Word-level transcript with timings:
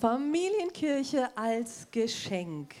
Familienkirche 0.00 1.34
als 1.36 1.86
Geschenk. 1.90 2.74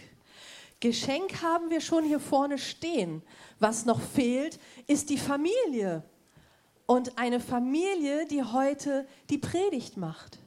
Geschenk 0.80 1.40
haben 1.40 1.70
wir 1.70 1.80
schon 1.80 2.04
hier 2.04 2.20
vorne 2.20 2.58
stehen. 2.58 3.22
Was 3.58 3.86
noch 3.86 4.00
fehlt, 4.00 4.58
ist 4.86 5.08
die 5.08 5.16
Familie. 5.16 6.02
Und 6.84 7.16
eine 7.18 7.40
Familie, 7.40 8.26
die 8.26 8.42
heute 8.42 9.06
die 9.30 9.38
Predigt 9.38 9.96
macht. 9.96 10.38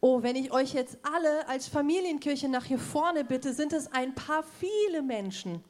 Oh, 0.00 0.22
wenn 0.22 0.34
ich 0.34 0.52
euch 0.52 0.74
jetzt 0.74 0.98
alle 1.02 1.48
als 1.48 1.68
Familienkirche 1.68 2.48
nach 2.48 2.64
hier 2.64 2.80
vorne 2.80 3.24
bitte, 3.24 3.54
sind 3.54 3.72
es 3.72 3.90
ein 3.92 4.14
paar 4.14 4.42
viele 4.42 5.02
Menschen. 5.02 5.62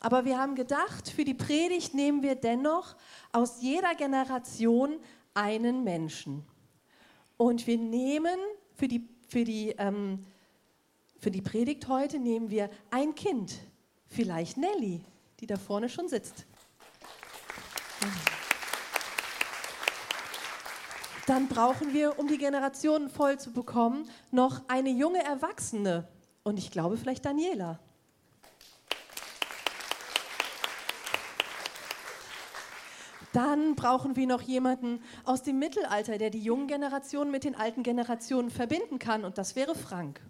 Aber 0.00 0.24
wir 0.24 0.36
haben 0.36 0.56
gedacht, 0.56 1.08
für 1.08 1.24
die 1.24 1.32
Predigt 1.32 1.94
nehmen 1.94 2.22
wir 2.22 2.34
dennoch 2.34 2.96
aus 3.32 3.62
jeder 3.62 3.94
Generation 3.94 4.96
einen 5.32 5.84
Menschen. 5.84 6.44
Und 7.36 7.66
wir 7.66 7.78
nehmen 7.78 8.38
für 8.76 8.88
die, 8.88 9.08
für 9.26 9.44
die, 9.44 9.70
ähm, 9.78 10.24
für 11.18 11.30
die 11.30 11.42
Predigt 11.42 11.88
heute 11.88 12.18
nehmen 12.18 12.50
wir 12.50 12.70
ein 12.90 13.14
Kind, 13.14 13.58
vielleicht 14.06 14.56
Nelly, 14.56 15.02
die 15.40 15.46
da 15.46 15.56
vorne 15.56 15.88
schon 15.88 16.08
sitzt. 16.08 16.46
Dann 21.26 21.48
brauchen 21.48 21.92
wir, 21.92 22.18
um 22.20 22.28
die 22.28 22.38
Generationen 22.38 23.08
voll 23.08 23.38
zu 23.40 23.52
bekommen, 23.52 24.08
noch 24.30 24.62
eine 24.68 24.90
junge 24.90 25.24
Erwachsene. 25.24 26.06
Und 26.44 26.58
ich 26.58 26.70
glaube 26.70 26.96
vielleicht 26.96 27.24
Daniela. 27.24 27.80
Dann 33.36 33.76
brauchen 33.76 34.16
wir 34.16 34.26
noch 34.26 34.40
jemanden 34.40 35.02
aus 35.24 35.42
dem 35.42 35.58
Mittelalter, 35.58 36.16
der 36.16 36.30
die 36.30 36.40
jungen 36.40 36.68
Generationen 36.68 37.30
mit 37.30 37.44
den 37.44 37.54
alten 37.54 37.82
Generationen 37.82 38.48
verbinden 38.48 38.98
kann. 38.98 39.26
Und 39.26 39.36
das 39.36 39.54
wäre 39.54 39.74
Frank. 39.74 40.22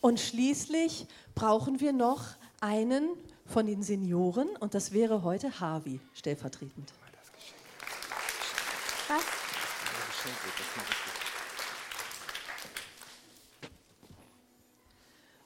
Und 0.00 0.20
schließlich 0.20 1.06
brauchen 1.34 1.80
wir 1.80 1.92
noch 1.92 2.24
einen 2.62 3.10
von 3.44 3.66
den 3.66 3.82
Senioren 3.82 4.48
und 4.56 4.72
das 4.72 4.92
wäre 4.92 5.22
heute 5.22 5.60
Harvey 5.60 6.00
stellvertretend. 6.14 6.94
Was? 9.08 9.22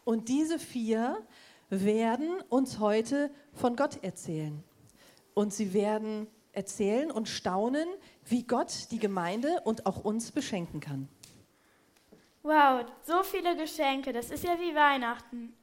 Und 0.05 0.29
diese 0.29 0.59
vier 0.59 1.23
werden 1.71 2.41
uns 2.49 2.79
heute 2.79 3.31
von 3.53 3.77
Gott 3.77 4.03
erzählen. 4.03 4.63
Und 5.35 5.53
sie 5.53 5.73
werden 5.73 6.29
erzählen 6.53 7.11
und 7.11 7.29
staunen, 7.29 7.89
wie 8.25 8.45
Gott 8.45 8.91
die 8.91 8.99
Gemeinde 8.99 9.61
und 9.65 9.87
auch 9.87 10.05
uns 10.05 10.31
beschenken 10.31 10.81
kann. 10.81 11.09
Wow, 12.43 12.85
so 13.07 13.23
viele 13.23 13.57
Geschenke, 13.57 14.13
das 14.13 14.31
ist 14.31 14.45
ja 14.45 14.59
wie 14.59 14.75
Weihnachten. 14.75 15.55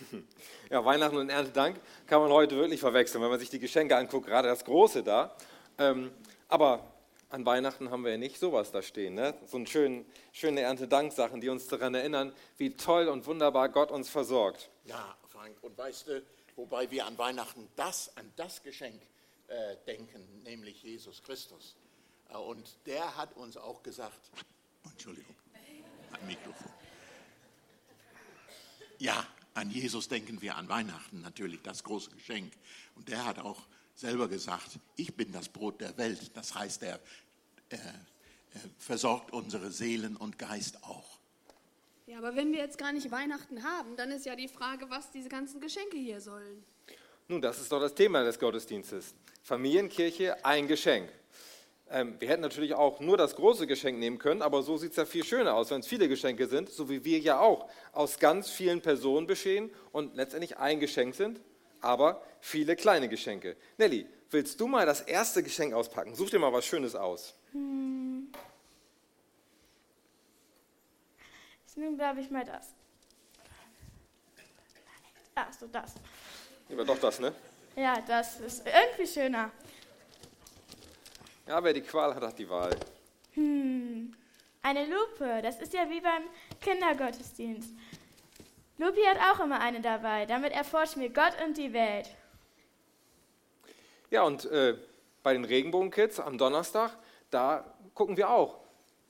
Ja, 0.70 0.84
Weihnachten 0.84 1.18
und 1.18 1.28
Erntedank 1.28 1.78
kann 2.06 2.20
man 2.20 2.32
heute 2.32 2.56
wirklich 2.56 2.80
verwechseln, 2.80 3.22
wenn 3.22 3.30
man 3.30 3.38
sich 3.38 3.50
die 3.50 3.60
Geschenke 3.60 3.96
anguckt, 3.96 4.26
gerade 4.26 4.48
das 4.48 4.64
Große 4.64 5.04
da. 5.04 5.36
Ähm, 5.78 6.10
aber 6.48 6.93
an 7.34 7.44
Weihnachten 7.44 7.90
haben 7.90 8.04
wir 8.04 8.12
ja 8.12 8.16
nicht 8.16 8.38
sowas 8.38 8.70
da 8.70 8.80
stehen. 8.80 9.14
Ne? 9.14 9.34
So 9.46 9.56
eine 9.56 9.66
schöne, 9.66 10.04
schöne 10.32 10.60
Erntedanksachen, 10.60 11.40
die 11.40 11.48
uns 11.48 11.66
daran 11.66 11.94
erinnern, 11.94 12.32
wie 12.58 12.76
toll 12.76 13.08
und 13.08 13.26
wunderbar 13.26 13.68
Gott 13.70 13.90
uns 13.90 14.08
versorgt. 14.08 14.70
Ja, 14.84 15.16
Frank, 15.28 15.56
und 15.62 15.76
weißt 15.76 16.06
du, 16.06 16.22
wobei 16.54 16.88
wir 16.92 17.06
an 17.06 17.18
Weihnachten 17.18 17.68
das, 17.74 18.16
an 18.16 18.32
das 18.36 18.62
Geschenk 18.62 19.02
äh, 19.48 19.76
denken, 19.84 20.42
nämlich 20.44 20.80
Jesus 20.84 21.24
Christus. 21.24 21.74
Äh, 22.30 22.36
und 22.36 22.76
der 22.86 23.16
hat 23.16 23.36
uns 23.36 23.56
auch 23.56 23.82
gesagt, 23.82 24.30
Entschuldigung, 24.84 25.34
ein 26.12 26.26
Mikrofon. 26.28 26.70
Ja, 28.98 29.26
an 29.54 29.72
Jesus 29.72 30.06
denken 30.06 30.40
wir 30.40 30.54
an 30.54 30.68
Weihnachten 30.68 31.20
natürlich, 31.20 31.60
das 31.62 31.82
große 31.82 32.10
Geschenk. 32.10 32.52
Und 32.94 33.08
der 33.08 33.24
hat 33.24 33.40
auch 33.40 33.60
selber 33.94 34.28
gesagt, 34.28 34.78
ich 34.96 35.14
bin 35.14 35.32
das 35.32 35.48
Brot 35.48 35.80
der 35.80 35.96
Welt. 35.96 36.36
Das 36.36 36.54
heißt, 36.54 36.82
er, 36.82 37.00
er, 37.74 37.94
er 38.54 38.60
versorgt 38.78 39.32
unsere 39.32 39.70
Seelen 39.70 40.16
und 40.16 40.38
Geist 40.38 40.82
auch. 40.84 41.18
Ja, 42.06 42.18
aber 42.18 42.36
wenn 42.36 42.52
wir 42.52 42.58
jetzt 42.58 42.76
gar 42.76 42.92
nicht 42.92 43.10
Weihnachten 43.10 43.62
haben, 43.64 43.96
dann 43.96 44.10
ist 44.10 44.26
ja 44.26 44.36
die 44.36 44.48
Frage, 44.48 44.90
was 44.90 45.10
diese 45.10 45.28
ganzen 45.28 45.60
Geschenke 45.60 45.96
hier 45.96 46.20
sollen. 46.20 46.62
Nun, 47.28 47.40
das 47.40 47.58
ist 47.58 47.72
doch 47.72 47.80
das 47.80 47.94
Thema 47.94 48.22
des 48.22 48.38
Gottesdienstes. 48.38 49.14
Familienkirche, 49.42 50.44
ein 50.44 50.68
Geschenk. 50.68 51.08
Ähm, 51.90 52.16
wir 52.18 52.28
hätten 52.28 52.42
natürlich 52.42 52.74
auch 52.74 53.00
nur 53.00 53.16
das 53.16 53.36
große 53.36 53.66
Geschenk 53.66 53.98
nehmen 53.98 54.18
können, 54.18 54.42
aber 54.42 54.62
so 54.62 54.76
sieht 54.76 54.90
es 54.90 54.96
ja 54.96 55.06
viel 55.06 55.24
schöner 55.24 55.54
aus, 55.54 55.70
wenn 55.70 55.80
es 55.80 55.86
viele 55.86 56.08
Geschenke 56.08 56.46
sind, 56.46 56.68
so 56.68 56.90
wie 56.90 57.04
wir 57.04 57.18
ja 57.18 57.40
auch 57.40 57.68
aus 57.92 58.18
ganz 58.18 58.50
vielen 58.50 58.80
Personen 58.80 59.26
bestehen 59.26 59.70
und 59.92 60.14
letztendlich 60.16 60.58
ein 60.58 60.80
Geschenk 60.80 61.14
sind, 61.14 61.40
aber 61.80 62.22
viele 62.40 62.76
kleine 62.76 63.08
Geschenke. 63.08 63.56
Nelly, 63.78 64.06
willst 64.34 64.60
du 64.60 64.66
mal 64.66 64.84
das 64.84 65.00
erste 65.00 65.42
Geschenk 65.42 65.72
auspacken? 65.72 66.14
Such 66.14 66.28
dir 66.30 66.38
mal 66.38 66.52
was 66.52 66.66
Schönes 66.66 66.94
aus. 66.94 67.34
Hm. 67.52 68.30
Ich 71.66 71.76
nehme, 71.76 71.96
glaube 71.96 72.20
ich, 72.20 72.30
mal 72.30 72.44
das. 72.44 72.74
Ach 75.34 75.52
so, 75.58 75.66
das. 75.66 75.94
Lieber 76.68 76.84
doch 76.84 76.98
das, 76.98 77.18
ne? 77.18 77.32
Ja, 77.76 78.00
das 78.06 78.40
ist 78.40 78.66
irgendwie 78.66 79.06
schöner. 79.06 79.50
Ja, 81.46 81.62
wer 81.62 81.72
die 81.72 81.80
Qual 81.80 82.14
hat, 82.14 82.22
hat 82.22 82.38
die 82.38 82.48
Wahl. 82.48 82.76
Hm, 83.32 84.14
eine 84.62 84.86
Lupe, 84.86 85.40
das 85.42 85.60
ist 85.60 85.74
ja 85.74 85.90
wie 85.90 86.00
beim 86.00 86.22
Kindergottesdienst. 86.60 87.70
Lupi 88.78 89.00
hat 89.02 89.18
auch 89.18 89.44
immer 89.44 89.60
eine 89.60 89.80
dabei, 89.80 90.26
damit 90.26 90.52
erforschen 90.52 91.02
wir 91.02 91.10
Gott 91.10 91.34
und 91.44 91.56
die 91.56 91.72
Welt. 91.72 92.08
Ja, 94.10 94.22
und 94.22 94.44
äh, 94.46 94.76
bei 95.22 95.32
den 95.32 95.44
Regenbogenkids 95.44 96.20
am 96.20 96.38
Donnerstag, 96.38 96.96
da 97.30 97.64
gucken 97.94 98.16
wir 98.16 98.30
auch 98.30 98.58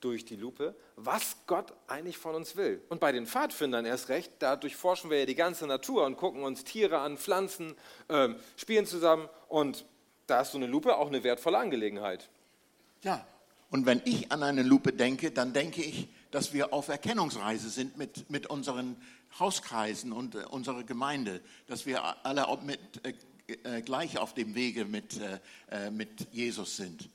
durch 0.00 0.24
die 0.24 0.36
Lupe, 0.36 0.74
was 0.96 1.36
Gott 1.46 1.72
eigentlich 1.86 2.18
von 2.18 2.34
uns 2.34 2.56
will. 2.56 2.82
Und 2.88 3.00
bei 3.00 3.10
den 3.10 3.26
Pfadfindern 3.26 3.86
erst 3.86 4.10
recht, 4.10 4.32
da 4.38 4.56
durchforschen 4.56 5.10
wir 5.10 5.20
ja 5.20 5.26
die 5.26 5.34
ganze 5.34 5.66
Natur 5.66 6.04
und 6.04 6.16
gucken 6.16 6.42
uns 6.42 6.62
Tiere 6.64 6.98
an, 6.98 7.16
Pflanzen, 7.16 7.74
äh, 8.08 8.28
spielen 8.56 8.86
zusammen 8.86 9.28
und 9.48 9.84
da 10.26 10.42
ist 10.42 10.52
so 10.52 10.58
eine 10.58 10.66
Lupe 10.66 10.96
auch 10.96 11.08
eine 11.08 11.24
wertvolle 11.24 11.58
Angelegenheit. 11.58 12.28
Ja, 13.02 13.26
und 13.70 13.86
wenn 13.86 14.02
ich 14.04 14.30
an 14.30 14.42
eine 14.42 14.62
Lupe 14.62 14.92
denke, 14.92 15.30
dann 15.30 15.52
denke 15.52 15.82
ich, 15.82 16.08
dass 16.30 16.52
wir 16.52 16.72
auf 16.72 16.88
Erkennungsreise 16.88 17.70
sind 17.70 17.96
mit, 17.96 18.30
mit 18.30 18.46
unseren 18.46 18.96
Hauskreisen 19.38 20.12
und 20.12 20.34
äh, 20.34 20.44
unserer 20.50 20.84
Gemeinde, 20.84 21.40
dass 21.66 21.86
wir 21.86 22.24
alle 22.24 22.46
mit, 22.62 22.78
äh, 23.04 23.14
äh, 23.46 23.82
gleich 23.82 24.18
auf 24.18 24.34
dem 24.34 24.54
Wege 24.54 24.84
mit, 24.84 25.20
äh, 25.20 25.40
äh 25.70 25.90
mit 25.90 26.32
Jesus 26.32 26.76
sind. 26.76 27.08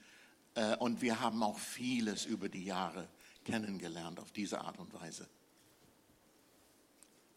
Äh, 0.56 0.75
und 0.78 1.01
wir 1.01 1.19
haben 1.19 1.41
auch 1.44 1.57
vieles 1.57 2.25
über 2.25 2.50
die 2.50 2.66
Jahre 2.66 3.07
kennengelernt 3.45 4.19
auf 4.19 4.31
diese 4.31 4.62
Art 4.62 4.78
und 4.79 4.94
Weise. 4.94 5.28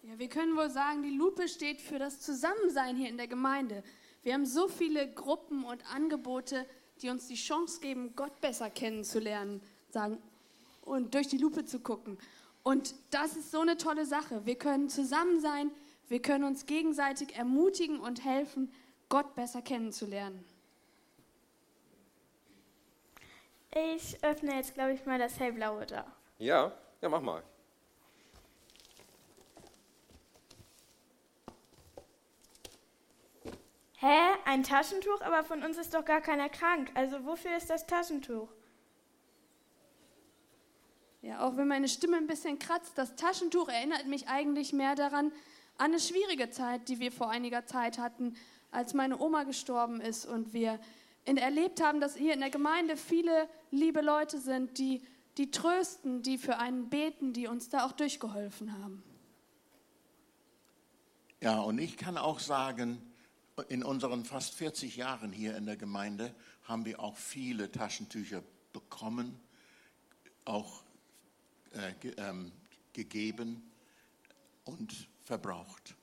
Ja, 0.03 0.19
wir 0.19 0.29
können 0.29 0.57
wohl 0.57 0.71
sagen, 0.71 1.03
die 1.03 1.17
Lupe 1.17 1.49
steht 1.49 1.81
für 1.81 1.99
das 1.99 2.21
Zusammensein 2.21 2.97
hier 2.97 3.09
in 3.09 3.17
der 3.17 3.29
Gemeinde. 3.29 3.85
Wir 4.23 4.35
haben 4.35 4.47
so 4.47 4.69
viele 4.69 5.09
Gruppen 5.09 5.65
und 5.65 5.87
Angebote, 5.95 6.67
die 7.01 7.09
uns 7.09 7.29
die 7.29 7.37
Chance 7.37 7.81
geben, 7.81 8.15
Gott 8.17 8.41
besser 8.41 8.69
kennenzulernen, 8.69 9.61
sagen 9.91 10.19
und 10.83 11.15
durch 11.15 11.29
die 11.29 11.39
Lupe 11.39 11.65
zu 11.65 11.81
gucken. 11.81 12.19
Und 12.63 12.95
das 13.11 13.37
ist 13.37 13.51
so 13.51 13.61
eine 13.61 13.77
tolle 13.77 14.07
Sache. 14.07 14.45
Wir 14.45 14.57
können 14.57 14.89
zusammen 14.89 15.41
sein, 15.41 15.71
wir 16.09 16.21
können 16.21 16.45
uns 16.45 16.67
gegenseitig 16.67 17.37
ermutigen 17.37 17.99
und 17.99 18.25
helfen, 18.25 18.73
Gott 19.13 19.35
besser 19.35 19.61
kennenzulernen. 19.61 20.43
Ich 23.71 24.25
öffne 24.25 24.55
jetzt, 24.55 24.73
glaube 24.73 24.95
ich, 24.95 25.05
mal 25.05 25.19
das 25.19 25.39
hellblaue 25.39 25.85
da. 25.85 26.07
Ja, 26.39 26.73
ja, 27.03 27.11
mach 27.11 27.21
mal. 27.21 27.43
Hä? 33.99 34.19
Ein 34.47 34.63
Taschentuch? 34.63 35.21
Aber 35.21 35.45
von 35.45 35.63
uns 35.63 35.77
ist 35.77 35.93
doch 35.93 36.07
gar 36.07 36.23
keiner 36.23 36.49
krank. 36.49 36.91
Also 36.95 37.27
wofür 37.27 37.55
ist 37.55 37.69
das 37.69 37.87
Taschentuch? 37.87 38.49
Ja, 41.21 41.47
auch 41.47 41.59
wenn 41.59 41.69
meine 41.69 41.89
Stimme 41.89 42.17
ein 42.17 42.27
bisschen 42.27 42.59
kratzt, 42.59 42.97
das 42.97 43.15
Taschentuch 43.17 43.69
erinnert 43.69 44.07
mich 44.07 44.27
eigentlich 44.29 44.73
mehr 44.73 44.95
daran, 44.95 45.33
an 45.77 45.91
eine 45.91 46.01
schwierige 46.01 46.49
Zeit, 46.49 46.89
die 46.89 46.99
wir 46.99 47.13
vor 47.13 47.29
einiger 47.29 47.67
Zeit 47.67 47.99
hatten, 47.99 48.37
als 48.73 48.95
meine 48.95 49.21
Oma 49.21 49.45
gestorben 49.45 50.01
ist 50.01 50.27
und 50.27 50.53
wir 50.53 50.81
erlebt 51.25 51.81
haben, 51.81 52.01
dass 52.01 52.17
hier 52.17 52.35
in 52.35 52.41
der 52.41 52.51
Gemeinde 52.51 52.97
viele 52.97 53.49
liebe 53.71 54.01
Leute 54.01 54.41
sind, 54.41 54.79
die, 54.79 55.03
die 55.39 55.51
trösten, 55.51 56.23
die 56.23 56.39
für 56.39 56.59
einen 56.59 56.89
beten, 56.89 57.33
die 57.33 57.47
uns 57.47 57.69
da 57.69 57.87
auch 57.87 57.93
durchgeholfen 57.93 58.73
haben. 58.83 59.05
Ja, 61.41 61.61
und 61.61 61.79
ich 61.79 61.97
kann 61.97 62.19
auch 62.19 62.41
sagen, 62.41 63.01
in 63.69 63.85
unseren 63.85 64.25
fast 64.25 64.55
40 64.55 64.97
Jahren 64.97 65.33
hier 65.33 65.57
in 65.57 65.67
der 65.67 65.77
Gemeinde 65.77 66.35
haben 66.65 66.85
wir 66.85 67.01
auch 67.01 67.17
viele 67.17 67.71
Taschentücher 67.71 68.43
bekommen, 68.73 69.39
auch 70.45 70.83
äh, 71.73 71.93
ge, 72.01 72.15
ähm, 72.17 72.53
gegeben 72.93 73.71
und 74.65 75.09
verbraucht. 75.25 75.95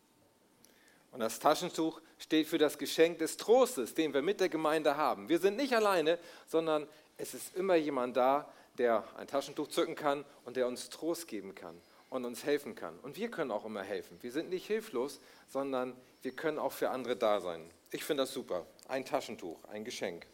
Und 1.11 1.19
das 1.21 1.39
Taschentuch 1.39 2.01
steht 2.19 2.47
für 2.47 2.57
das 2.57 2.77
Geschenk 2.77 3.17
des 3.19 3.37
Trostes, 3.37 3.95
den 3.95 4.13
wir 4.13 4.21
mit 4.21 4.39
der 4.39 4.49
Gemeinde 4.49 4.97
haben. 4.97 5.29
Wir 5.29 5.39
sind 5.39 5.57
nicht 5.57 5.73
alleine, 5.73 6.19
sondern 6.47 6.87
es 7.17 7.33
ist 7.33 7.55
immer 7.55 7.75
jemand 7.75 8.15
da, 8.15 8.51
der 8.77 9.03
ein 9.17 9.27
Taschentuch 9.27 9.67
zücken 9.67 9.95
kann 9.95 10.23
und 10.45 10.55
der 10.55 10.67
uns 10.67 10.89
Trost 10.89 11.27
geben 11.27 11.55
kann 11.55 11.79
und 12.09 12.25
uns 12.25 12.43
helfen 12.43 12.75
kann. 12.75 12.97
Und 12.99 13.17
wir 13.17 13.31
können 13.31 13.51
auch 13.51 13.65
immer 13.65 13.83
helfen. 13.83 14.17
Wir 14.21 14.31
sind 14.31 14.49
nicht 14.49 14.67
hilflos, 14.67 15.19
sondern 15.47 15.95
wir 16.21 16.31
können 16.31 16.59
auch 16.59 16.71
für 16.71 16.89
andere 16.89 17.15
da 17.15 17.39
sein. 17.41 17.69
Ich 17.91 18.03
finde 18.03 18.23
das 18.23 18.33
super. 18.33 18.65
Ein 18.87 19.05
Taschentuch, 19.05 19.57
ein 19.65 19.83
Geschenk. 19.83 20.25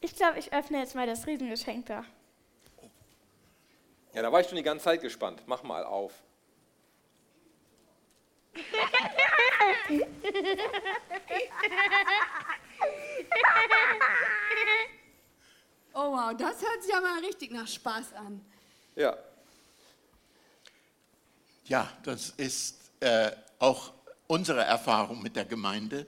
Ich 0.00 0.16
glaube, 0.16 0.38
ich 0.38 0.52
öffne 0.52 0.78
jetzt 0.78 0.94
mal 0.94 1.06
das 1.06 1.26
Riesengeschenk 1.26 1.86
da. 1.86 2.04
Ja, 4.14 4.22
da 4.22 4.32
war 4.32 4.40
ich 4.40 4.48
schon 4.48 4.56
die 4.56 4.62
ganze 4.62 4.84
Zeit 4.84 5.02
gespannt. 5.02 5.42
Mach 5.46 5.62
mal 5.62 5.84
auf. 5.84 6.12
Oh 15.92 16.12
wow, 16.12 16.32
das 16.36 16.62
hört 16.62 16.82
sich 16.82 16.92
ja 16.92 17.00
mal 17.00 17.18
richtig 17.20 17.50
nach 17.50 17.66
Spaß 17.66 18.12
an. 18.14 18.40
Ja, 18.96 19.16
Ja, 21.66 21.88
das 22.02 22.30
ist 22.36 22.90
äh, 23.00 23.30
auch 23.58 23.92
unsere 24.26 24.62
Erfahrung 24.62 25.22
mit 25.22 25.36
der 25.36 25.44
Gemeinde. 25.44 26.06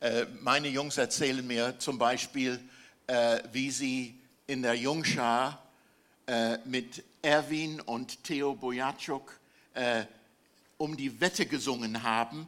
Äh, 0.00 0.26
meine 0.40 0.68
Jungs 0.68 0.98
erzählen 0.98 1.44
mir 1.46 1.78
zum 1.78 1.98
Beispiel, 1.98 2.60
äh, 3.06 3.40
wie 3.52 3.70
sie 3.70 4.18
in 4.46 4.62
der 4.62 4.74
Jungschar 4.74 5.62
äh, 6.26 6.58
mit 6.64 7.02
Erwin 7.22 7.80
und 7.80 8.22
Theo 8.24 8.54
Bojatschuk 8.54 9.38
äh, 9.74 10.04
um 10.78 10.96
die 10.96 11.20
Wette 11.20 11.46
gesungen 11.46 12.02
haben. 12.02 12.46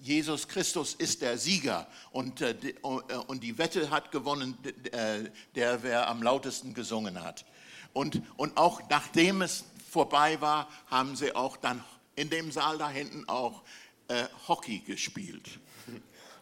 Jesus 0.00 0.48
Christus 0.48 0.94
ist 0.94 1.22
der 1.22 1.38
Sieger 1.38 1.86
und, 2.10 2.40
äh, 2.40 2.50
äh, 2.52 2.78
und 3.26 3.42
die 3.42 3.58
Wette 3.58 3.90
hat 3.90 4.10
gewonnen, 4.10 4.56
äh, 4.92 5.30
der 5.54 5.82
wer 5.82 6.08
am 6.08 6.22
lautesten 6.22 6.74
gesungen 6.74 7.22
hat. 7.22 7.44
Und, 7.92 8.22
und 8.36 8.56
auch 8.56 8.88
nachdem 8.88 9.42
es 9.42 9.64
vorbei 9.90 10.40
war, 10.40 10.68
haben 10.86 11.16
sie 11.16 11.34
auch 11.34 11.56
dann 11.56 11.84
in 12.16 12.30
dem 12.30 12.50
Saal 12.52 12.78
da 12.78 12.90
hinten 12.90 13.28
auch 13.28 13.62
Hockey 14.48 14.80
gespielt. 14.80 15.60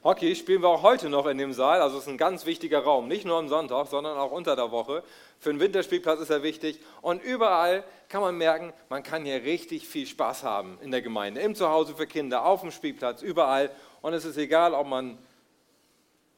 Hockey 0.04 0.36
spielen 0.36 0.62
wir 0.62 0.68
auch 0.68 0.82
heute 0.82 1.08
noch 1.08 1.26
in 1.26 1.38
dem 1.38 1.52
Saal. 1.52 1.82
Also 1.82 1.96
es 1.96 2.04
ist 2.04 2.08
ein 2.08 2.18
ganz 2.18 2.46
wichtiger 2.46 2.80
Raum. 2.80 3.08
Nicht 3.08 3.24
nur 3.24 3.36
am 3.36 3.48
Sonntag, 3.48 3.88
sondern 3.88 4.16
auch 4.16 4.30
unter 4.30 4.54
der 4.54 4.70
Woche. 4.70 5.02
Für 5.40 5.50
den 5.50 5.58
Winterspielplatz 5.58 6.20
ist 6.20 6.30
er 6.30 6.42
wichtig. 6.42 6.80
Und 7.02 7.22
überall 7.22 7.82
kann 8.08 8.20
man 8.20 8.36
merken, 8.38 8.72
man 8.88 9.02
kann 9.02 9.24
hier 9.24 9.42
richtig 9.42 9.88
viel 9.88 10.06
Spaß 10.06 10.44
haben 10.44 10.78
in 10.82 10.92
der 10.92 11.02
Gemeinde. 11.02 11.40
Im 11.40 11.54
Zuhause 11.54 11.94
für 11.96 12.06
Kinder, 12.06 12.44
auf 12.44 12.60
dem 12.60 12.70
Spielplatz, 12.70 13.22
überall. 13.22 13.70
Und 14.00 14.12
es 14.14 14.24
ist 14.24 14.36
egal, 14.36 14.72
ob 14.72 14.86
man 14.86 15.18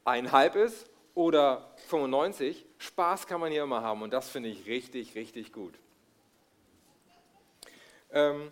einhalb 0.05 0.57
ist 0.57 0.87
oder 1.15 1.71
95. 1.89 2.65
Spaß 2.79 3.27
kann 3.27 3.41
man 3.41 3.53
hier 3.53 3.65
immer 3.65 3.83
haben. 3.83 4.01
Und 4.01 4.13
das 4.13 4.31
finde 4.31 4.49
ich 4.49 4.67
richtig, 4.67 5.15
richtig 5.15 5.53
gut. 5.53 5.75
Ähm, 8.13 8.51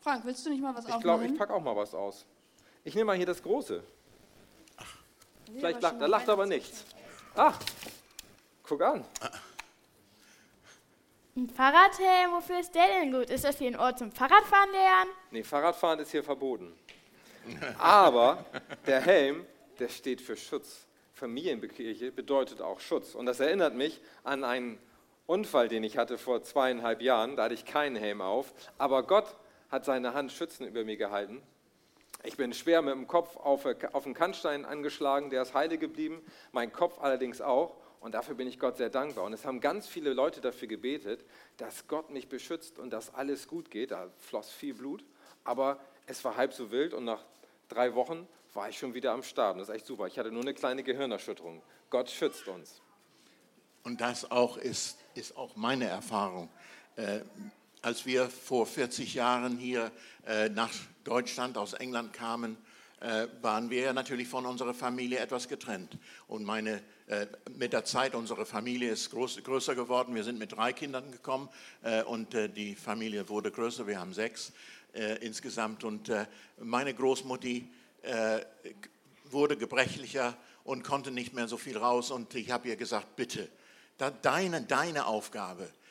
Frank, 0.00 0.24
willst 0.24 0.44
du 0.44 0.50
nicht 0.50 0.62
mal 0.62 0.74
was 0.74 0.84
ich 0.84 0.90
glaube, 0.90 1.12
aufmachen? 1.12 1.32
ich 1.32 1.38
packe 1.38 1.54
auch 1.54 1.62
mal 1.62 1.76
was 1.76 1.94
aus. 1.94 2.26
Ich 2.86 2.94
nehme 2.94 3.06
mal 3.06 3.16
hier 3.16 3.26
das 3.26 3.42
Große. 3.42 3.82
Nee, 5.48 5.58
Vielleicht 5.58 5.82
lacht, 5.82 5.98
mal 5.98 6.06
lacht 6.06 6.28
aber 6.28 6.46
nichts. 6.46 6.84
Ach, 7.34 7.58
guck 8.62 8.80
an. 8.80 9.04
Ein 11.34 11.50
Fahrradhelm, 11.50 12.30
wofür 12.30 12.60
ist 12.60 12.72
der 12.76 12.86
denn 12.86 13.10
gut? 13.10 13.28
Ist 13.28 13.42
das 13.42 13.58
hier 13.58 13.72
ein 13.72 13.76
Ort 13.76 13.98
zum 13.98 14.12
Fahrradfahren 14.12 14.70
lernen? 14.70 15.10
Nee, 15.32 15.42
Fahrradfahren 15.42 15.98
ist 15.98 16.12
hier 16.12 16.22
verboten. 16.22 16.78
Aber 17.76 18.46
der 18.86 19.00
Helm, 19.00 19.44
der 19.80 19.88
steht 19.88 20.20
für 20.20 20.36
Schutz. 20.36 20.86
Familienkirche 21.12 22.12
bedeutet 22.12 22.62
auch 22.62 22.78
Schutz. 22.78 23.16
Und 23.16 23.26
das 23.26 23.40
erinnert 23.40 23.74
mich 23.74 24.00
an 24.22 24.44
einen 24.44 24.78
Unfall, 25.26 25.66
den 25.66 25.82
ich 25.82 25.98
hatte 25.98 26.18
vor 26.18 26.44
zweieinhalb 26.44 27.02
Jahren. 27.02 27.34
Da 27.34 27.44
hatte 27.44 27.54
ich 27.54 27.64
keinen 27.64 27.96
Helm 27.96 28.20
auf. 28.20 28.54
Aber 28.78 29.02
Gott 29.02 29.34
hat 29.72 29.84
seine 29.84 30.14
Hand 30.14 30.30
schützend 30.30 30.68
über 30.68 30.84
mir 30.84 30.96
gehalten. 30.96 31.42
Ich 32.22 32.36
bin 32.36 32.52
schwer 32.52 32.82
mit 32.82 32.94
dem 32.94 33.06
Kopf 33.06 33.36
auf, 33.36 33.66
auf 33.92 34.04
den 34.04 34.14
Kannstein 34.14 34.64
angeschlagen, 34.64 35.30
der 35.30 35.42
ist 35.42 35.54
heile 35.54 35.78
geblieben, 35.78 36.24
mein 36.52 36.72
Kopf 36.72 36.98
allerdings 36.98 37.40
auch. 37.40 37.76
Und 38.00 38.12
dafür 38.12 38.34
bin 38.34 38.46
ich 38.46 38.58
Gott 38.58 38.76
sehr 38.76 38.90
dankbar. 38.90 39.24
Und 39.24 39.32
es 39.32 39.44
haben 39.44 39.60
ganz 39.60 39.88
viele 39.88 40.12
Leute 40.12 40.40
dafür 40.40 40.68
gebetet, 40.68 41.24
dass 41.56 41.88
Gott 41.88 42.10
mich 42.10 42.28
beschützt 42.28 42.78
und 42.78 42.90
dass 42.90 43.14
alles 43.14 43.48
gut 43.48 43.70
geht. 43.70 43.90
Da 43.90 44.10
floss 44.18 44.50
viel 44.50 44.74
Blut, 44.74 45.04
aber 45.44 45.80
es 46.06 46.24
war 46.24 46.36
halb 46.36 46.52
so 46.52 46.70
wild 46.70 46.94
und 46.94 47.04
nach 47.04 47.24
drei 47.68 47.94
Wochen 47.94 48.28
war 48.54 48.68
ich 48.68 48.78
schon 48.78 48.94
wieder 48.94 49.12
am 49.12 49.22
Start. 49.22 49.54
Und 49.54 49.60
das 49.60 49.68
ist 49.68 49.74
echt 49.74 49.86
super. 49.86 50.06
Ich 50.06 50.18
hatte 50.18 50.30
nur 50.30 50.42
eine 50.42 50.54
kleine 50.54 50.82
Gehirnerschütterung. 50.82 51.62
Gott 51.90 52.10
schützt 52.10 52.46
uns. 52.48 52.80
Und 53.82 54.00
das 54.00 54.30
auch 54.30 54.56
ist, 54.56 54.98
ist 55.14 55.36
auch 55.36 55.54
meine 55.56 55.86
Erfahrung. 55.86 56.48
Als 57.86 58.04
wir 58.04 58.28
vor 58.28 58.66
40 58.66 59.14
Jahren 59.14 59.58
hier 59.58 59.92
äh, 60.26 60.48
nach 60.48 60.72
Deutschland 61.04 61.56
aus 61.56 61.72
England 61.72 62.12
kamen, 62.12 62.56
äh, 62.98 63.28
waren 63.42 63.70
wir 63.70 63.92
natürlich 63.92 64.26
von 64.26 64.44
unserer 64.44 64.74
Familie 64.74 65.20
etwas 65.20 65.46
getrennt. 65.46 65.96
Und 66.26 66.44
meine, 66.44 66.82
äh, 67.06 67.28
mit 67.56 67.72
der 67.72 67.84
Zeit, 67.84 68.16
unsere 68.16 68.44
Familie 68.44 68.90
ist 68.90 69.12
groß, 69.12 69.40
größer 69.44 69.76
geworden. 69.76 70.16
Wir 70.16 70.24
sind 70.24 70.40
mit 70.40 70.50
drei 70.50 70.72
Kindern 70.72 71.12
gekommen 71.12 71.48
äh, 71.84 72.02
und 72.02 72.34
äh, 72.34 72.48
die 72.48 72.74
Familie 72.74 73.28
wurde 73.28 73.52
größer. 73.52 73.86
Wir 73.86 74.00
haben 74.00 74.14
sechs 74.14 74.52
äh, 74.92 75.24
insgesamt. 75.24 75.84
Und 75.84 76.08
äh, 76.08 76.26
meine 76.58 76.92
Großmutti 76.92 77.70
wurde 79.30 79.56
gebrechlicher 79.56 80.36
und 80.64 80.82
konnte 80.82 81.12
nicht 81.12 81.34
mehr 81.34 81.46
so 81.46 81.56
viel 81.56 81.78
raus. 81.78 82.10
Und 82.10 82.34
ich 82.34 82.50
habe 82.50 82.66
ihr 82.66 82.76
gesagt, 82.76 83.14
bitte, 83.14 83.48
da 83.96 84.10
deine, 84.10 84.62
deine 84.62 85.06
Aufgabe 85.06 85.62
ist 85.62 85.85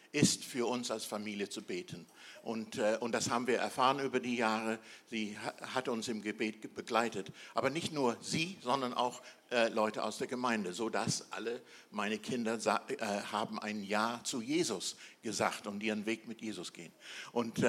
für 0.45 0.67
uns 0.67 0.91
als 0.91 1.03
Familie 1.05 1.49
zu 1.49 1.61
beten. 1.61 2.05
Und, 2.43 2.77
äh, 2.77 2.97
und 2.99 3.11
das 3.11 3.29
haben 3.29 3.47
wir 3.47 3.57
erfahren 3.57 3.99
über 3.99 4.19
die 4.19 4.35
Jahre. 4.35 4.79
Sie 5.09 5.37
ha- 5.37 5.53
hat 5.73 5.87
uns 5.87 6.07
im 6.07 6.21
Gebet 6.21 6.61
ge- 6.61 6.71
begleitet. 6.73 7.31
Aber 7.53 7.69
nicht 7.69 7.91
nur 7.91 8.15
sie, 8.21 8.57
sondern 8.61 8.93
auch 8.93 9.21
äh, 9.51 9.69
Leute 9.69 10.03
aus 10.03 10.19
der 10.19 10.27
Gemeinde, 10.27 10.71
sodass 10.73 11.31
alle 11.31 11.61
meine 11.91 12.17
Kinder 12.19 12.55
äh, 12.87 12.97
haben 13.31 13.59
ein 13.59 13.83
Ja 13.83 14.21
zu 14.23 14.41
Jesus 14.41 14.95
gesagt 15.23 15.67
und 15.67 15.81
ihren 15.81 16.05
Weg 16.05 16.27
mit 16.27 16.41
Jesus 16.41 16.71
gehen. 16.71 16.93
Und, 17.31 17.63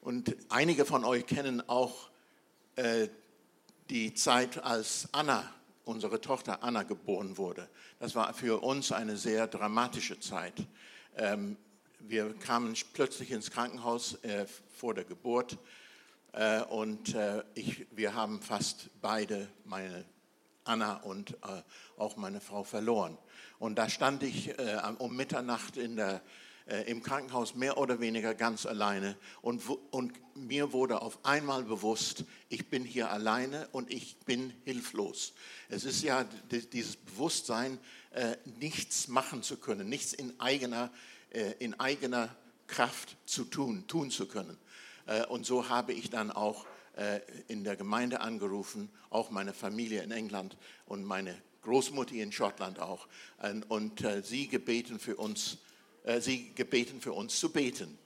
und 0.00 0.36
einige 0.48 0.84
von 0.84 1.04
euch 1.04 1.26
kennen 1.26 1.68
auch 1.68 2.08
die 3.90 4.14
Zeit, 4.14 4.62
als 4.64 5.08
Anna, 5.12 5.52
unsere 5.84 6.20
Tochter 6.20 6.62
Anna, 6.62 6.84
geboren 6.84 7.36
wurde. 7.36 7.68
Das 7.98 8.14
war 8.14 8.32
für 8.32 8.62
uns 8.62 8.92
eine 8.92 9.16
sehr 9.18 9.46
dramatische 9.46 10.18
Zeit. 10.20 10.54
Ähm, 11.20 11.58
wir 11.98 12.32
kamen 12.32 12.74
plötzlich 12.94 13.30
ins 13.30 13.50
Krankenhaus 13.50 14.14
äh, 14.24 14.46
vor 14.74 14.94
der 14.94 15.04
Geburt 15.04 15.58
äh, 16.32 16.62
und 16.62 17.14
äh, 17.14 17.44
ich, 17.52 17.86
wir 17.90 18.14
haben 18.14 18.40
fast 18.40 18.88
beide, 19.02 19.46
meine 19.66 20.06
Anna 20.64 20.94
und 21.02 21.32
äh, 21.32 21.62
auch 21.98 22.16
meine 22.16 22.40
Frau, 22.40 22.64
verloren. 22.64 23.18
Und 23.58 23.74
da 23.76 23.90
stand 23.90 24.22
ich 24.22 24.58
äh, 24.58 24.80
um 24.96 25.14
Mitternacht 25.14 25.76
in 25.76 25.96
der, 25.96 26.22
im 26.86 27.02
Krankenhaus 27.02 27.54
mehr 27.54 27.78
oder 27.78 27.98
weniger 28.00 28.34
ganz 28.34 28.64
alleine 28.64 29.16
und, 29.42 29.62
und 29.90 30.12
mir 30.36 30.72
wurde 30.72 31.02
auf 31.02 31.24
einmal 31.24 31.64
bewusst, 31.64 32.24
ich 32.48 32.68
bin 32.68 32.84
hier 32.84 33.10
alleine 33.10 33.68
und 33.72 33.90
ich 33.90 34.16
bin 34.18 34.52
hilflos. 34.64 35.32
Es 35.68 35.84
ist 35.84 36.02
ja 36.02 36.24
dieses 36.50 36.96
Bewusstsein, 36.96 37.78
äh, 38.12 38.36
nichts 38.58 39.08
machen 39.08 39.42
zu 39.42 39.56
können, 39.56 39.88
nichts 39.88 40.12
in 40.12 40.38
eigener, 40.40 40.90
äh, 41.30 41.52
in 41.58 41.78
eigener 41.78 42.34
Kraft 42.66 43.16
zu 43.26 43.44
tun, 43.44 43.86
tun 43.86 44.10
zu 44.10 44.26
können. 44.26 44.56
Äh, 45.06 45.26
Und 45.26 45.46
so 45.46 45.68
habe 45.68 45.92
ich 45.92 46.10
dann 46.10 46.30
auch 46.30 46.66
äh, 46.96 47.20
in 47.48 47.64
der 47.64 47.76
Gemeinde 47.76 48.20
angerufen, 48.20 48.90
auch 49.10 49.30
meine 49.30 49.52
Familie 49.54 50.02
in 50.02 50.10
England 50.10 50.56
und 50.86 51.04
meine 51.04 51.36
Großmutti 51.62 52.20
in 52.20 52.32
Schottland 52.32 52.78
auch. 52.78 53.06
Und- 53.68 54.00
äh, 54.02 54.22
sie 54.22 54.48
gebeten 54.48 54.98
für 54.98 55.16
uns, 55.16 55.54
äh, 55.54 55.56
sie 56.20 56.52
gebeten 56.54 57.00
für 57.00 57.12
uns 57.12 57.38
zu 57.38 57.50
beten. 57.50 57.98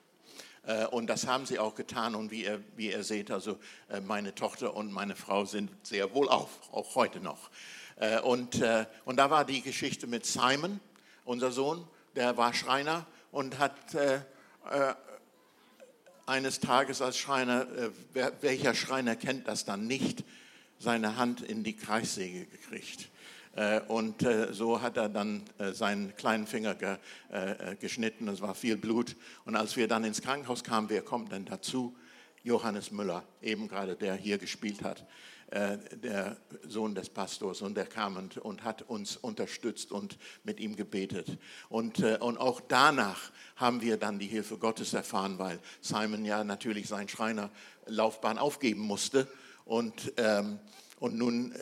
Äh, 0.66 0.86
Und 0.86 1.06
das 1.08 1.26
haben 1.26 1.46
sie 1.46 1.58
auch 1.58 1.74
getan. 1.74 2.14
Und 2.14 2.30
wie 2.30 2.44
ihr, 2.44 2.62
wie 2.76 2.90
ihr 2.90 3.04
seht, 3.04 3.30
also 3.30 3.58
äh, 3.88 4.00
meine 4.00 4.34
Tochter 4.34 4.74
und 4.74 4.92
meine 4.92 5.16
Frau 5.16 5.44
sind 5.44 5.70
sehr 5.82 6.14
wohl 6.14 6.28
auf, 6.28 6.50
auch 6.72 6.94
heute 6.94 7.20
noch. 7.20 7.50
Äh, 7.96 8.20
Und, 8.20 8.60
äh, 8.60 8.86
und 9.04 9.16
da 9.16 9.30
war 9.30 9.44
die 9.44 9.62
Geschichte 9.62 10.06
mit 10.06 10.26
Simon, 10.26 10.80
unser 11.24 11.52
Sohn, 11.52 11.86
der 12.16 12.36
war 12.36 12.54
Schreiner 12.54 13.06
und 13.30 13.58
hat 13.58 13.94
äh, 13.94 14.16
äh, 14.16 14.94
eines 16.26 16.60
Tages 16.60 17.02
als 17.02 17.18
Schreiner, 17.18 17.66
äh, 18.14 18.30
welcher 18.40 18.74
Schreiner 18.74 19.16
kennt 19.16 19.48
das 19.48 19.64
dann 19.64 19.86
nicht, 19.86 20.24
seine 20.78 21.16
Hand 21.16 21.40
in 21.40 21.64
die 21.64 21.76
Kreissäge 21.76 22.46
gekriegt. 22.46 23.08
Äh, 23.54 23.80
Und 23.86 24.22
äh, 24.22 24.52
so 24.52 24.82
hat 24.82 24.96
er 24.96 25.08
dann 25.08 25.42
äh, 25.58 25.72
seinen 25.72 26.14
kleinen 26.16 26.46
Finger 26.46 26.74
ge, 26.74 26.96
geschnitten. 27.80 28.28
Es 28.28 28.40
war 28.40 28.54
viel 28.54 28.76
Blut. 28.76 29.16
Und 29.44 29.56
als 29.56 29.76
wir 29.76 29.88
dann 29.88 30.04
ins 30.04 30.22
Krankenhaus 30.22 30.62
kamen, 30.62 30.88
wer 30.88 31.02
kommt 31.02 31.32
denn 31.32 31.44
dazu? 31.44 31.96
Johannes 32.42 32.90
Müller, 32.90 33.24
eben 33.42 33.68
gerade 33.68 33.96
der 33.96 34.14
hier 34.14 34.38
gespielt 34.38 34.84
hat, 34.84 35.04
der 35.50 36.36
Sohn 36.66 36.94
des 36.94 37.08
Pastors. 37.08 37.62
Und 37.62 37.76
der 37.76 37.86
kam 37.86 38.30
und, 38.40 38.62
hat 38.62 38.82
uns 38.82 39.16
unterstützt 39.16 39.90
und 39.90 40.18
mit 40.44 40.60
ihm 40.60 40.76
gebetet. 40.76 41.38
Und, 41.68 41.98
und 41.98 42.38
auch 42.38 42.60
danach 42.60 43.32
haben 43.56 43.80
wir 43.80 43.96
dann 43.96 44.18
die 44.18 44.26
Hilfe 44.26 44.58
Gottes 44.58 44.94
erfahren, 44.94 45.38
weil 45.38 45.58
Simon 45.80 46.24
ja 46.24 46.44
natürlich 46.44 46.86
seine 46.86 47.08
Schreinerlaufbahn 47.08 48.38
aufgeben 48.38 48.82
musste. 48.82 49.26
Und, 49.64 50.12
ähm, 50.18 50.60
und 51.00 51.16
nun 51.16 51.52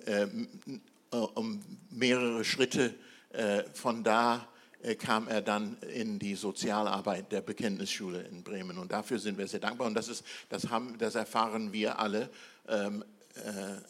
um 1.19 1.61
mehrere 1.91 2.45
Schritte 2.45 2.95
äh, 3.33 3.65
von 3.75 4.03
da 4.03 4.49
äh, 4.83 4.95
kam 4.95 5.29
er 5.29 5.43
dann 5.43 5.77
in 5.95 6.19
die 6.19 6.35
Sozialarbeit 6.35 7.31
der 7.33 7.41
Bekenntnisschule 7.41 8.23
in 8.23 8.43
Bremen. 8.43 8.79
Und 8.79 8.93
dafür 8.93 9.19
sind 9.19 9.39
wir 9.39 9.47
sehr 9.47 9.61
dankbar. 9.61 9.87
Und 9.87 9.95
das, 9.95 10.09
ist, 10.09 10.25
das, 10.49 10.69
haben, 10.71 10.97
das 10.99 11.15
erfahren 11.15 11.73
wir 11.73 11.99
alle 11.99 12.31
ähm, 12.69 13.05
äh, 13.35 13.41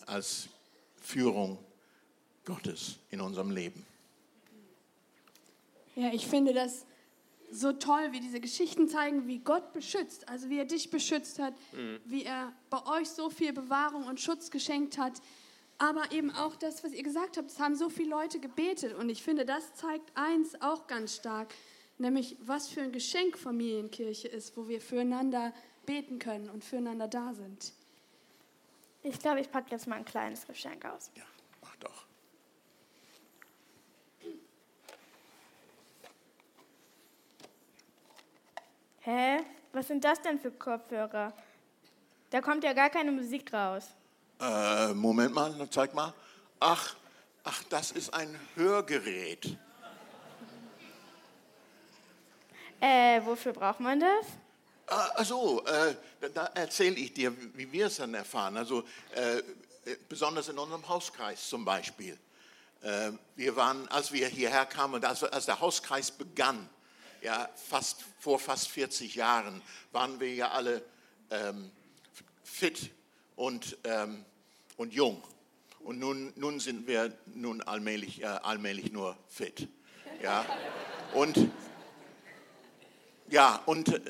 als 0.07 0.49
Führung 1.01 1.59
Gottes 2.45 2.99
in 3.11 3.21
unserem 3.21 3.51
Leben. 3.51 3.85
Ja, 5.95 6.13
ich 6.13 6.27
finde 6.27 6.55
das 6.55 6.87
so 7.53 7.73
toll, 7.73 8.13
wie 8.13 8.21
diese 8.21 8.41
Geschichten 8.41 8.89
zeigen, 8.89 9.27
wie 9.27 9.39
Gott 9.39 9.75
beschützt, 9.75 10.29
also 10.29 10.49
wie 10.49 10.59
er 10.59 10.65
dich 10.65 10.91
beschützt 10.91 11.39
hat, 11.39 11.53
wie 12.07 12.25
er 12.25 12.51
bei 12.71 12.83
euch 12.87 13.11
so 13.11 13.29
viel 13.29 13.53
Bewahrung 13.53 14.07
und 14.07 14.19
Schutz 14.19 14.51
geschenkt 14.51 14.97
hat. 14.97 15.21
Aber 15.83 16.13
eben 16.13 16.31
auch 16.31 16.55
das, 16.55 16.85
was 16.85 16.93
ihr 16.93 17.03
gesagt 17.03 17.37
habt, 17.37 17.51
es 17.51 17.59
haben 17.59 17.75
so 17.75 17.91
viele 17.91 18.11
Leute 18.11 18.39
gebetet. 18.39 18.95
Und 18.95 19.09
ich 19.09 19.21
finde, 19.21 19.45
das 19.45 19.75
zeigt 19.75 20.17
eins 20.17 20.55
auch 20.63 20.87
ganz 20.87 21.17
stark, 21.17 21.53
nämlich 21.99 22.37
was 22.41 22.69
für 22.69 22.83
ein 22.83 22.93
Geschenk 22.93 23.37
Familienkirche 23.37 24.29
ist, 24.29 24.57
wo 24.57 24.69
wir 24.69 24.81
füreinander 24.81 25.53
beten 25.85 26.21
können 26.21 26.49
und 26.51 26.63
füreinander 26.63 27.09
da 27.09 27.35
sind. 27.35 27.73
Ich 29.03 29.19
glaube, 29.19 29.41
ich 29.41 29.51
packe 29.51 29.73
jetzt 29.73 29.89
mal 29.89 29.97
ein 29.97 30.05
kleines 30.05 30.47
Geschenk 30.47 30.85
aus. 30.85 31.11
Ja, 31.17 31.25
mach 31.61 31.75
doch. 31.75 32.07
Hä? 39.01 39.39
Was 39.73 39.89
sind 39.89 40.05
das 40.05 40.23
denn 40.23 40.39
für 40.39 40.53
Kopfhörer? 40.53 41.35
Da 42.31 42.41
kommt 42.41 42.63
ja 42.63 42.73
gar 42.73 42.89
keine 42.89 43.11
Musik 43.11 43.53
raus. 43.53 43.97
Äh, 44.43 44.93
Moment 44.95 45.33
mal, 45.33 45.55
zeig 45.71 45.95
mal. 45.95 46.13
Ach, 46.59 46.97
ach, 47.45 47.63
das 47.71 47.93
ist 47.93 48.13
ein 48.13 48.37
Hörgerät. 48.57 49.57
Äh, 52.81 53.21
wofür 53.25 53.53
braucht 53.53 53.79
man 53.79 54.01
das? 54.01 54.27
Ah, 54.89 55.11
Also, 55.15 55.65
äh, 55.65 55.95
da, 56.21 56.29
da 56.29 56.45
erzähle 56.55 56.97
ich 56.97 57.15
dir, 57.15 57.33
wie 57.57 57.71
wir 57.71 57.87
es 57.87 57.99
dann 57.99 58.15
erfahren. 58.15 58.57
Also, 58.57 58.83
äh, 59.15 59.39
äh, 59.39 59.43
besonders 60.09 60.49
in 60.49 60.59
unserem 60.59 60.89
Hauskreis 60.89 61.49
zum 61.49 61.65
Beispiel. 61.65 62.19
Äh, 62.81 63.13
wir 63.37 63.55
waren, 63.55 63.87
als 63.91 64.11
wir 64.11 64.27
hierher 64.27 64.67
kamen 64.67 64.95
und 64.95 65.05
als, 65.05 65.23
als 65.23 65.47
der 65.47 65.61
Hauskreis 65.61 66.11
begann, 66.11 66.69
ja, 67.21 67.49
fast, 67.55 68.05
vor 68.19 68.41
fast 68.41 68.67
40 68.71 69.15
Jahren, 69.15 69.63
waren 69.93 70.19
wir 70.19 70.35
ja 70.35 70.51
alle 70.51 70.83
ähm, 71.31 71.71
fit 72.43 72.91
und, 73.37 73.79
ähm, 73.85 74.25
und 74.77 74.93
jung. 74.93 75.23
Und 75.81 75.99
nun, 75.99 76.33
nun 76.37 76.61
sind 76.61 76.87
wir 76.87 77.13
nun 77.35 77.61
allmählich, 77.63 78.23
äh, 78.23 78.27
allmählich 78.27 78.93
nur 78.93 79.17
fit. 79.29 79.69
Ja? 80.23 80.45
Und 81.15 81.51
ja, 83.33 83.63
und 83.65 83.89
äh, 83.89 84.01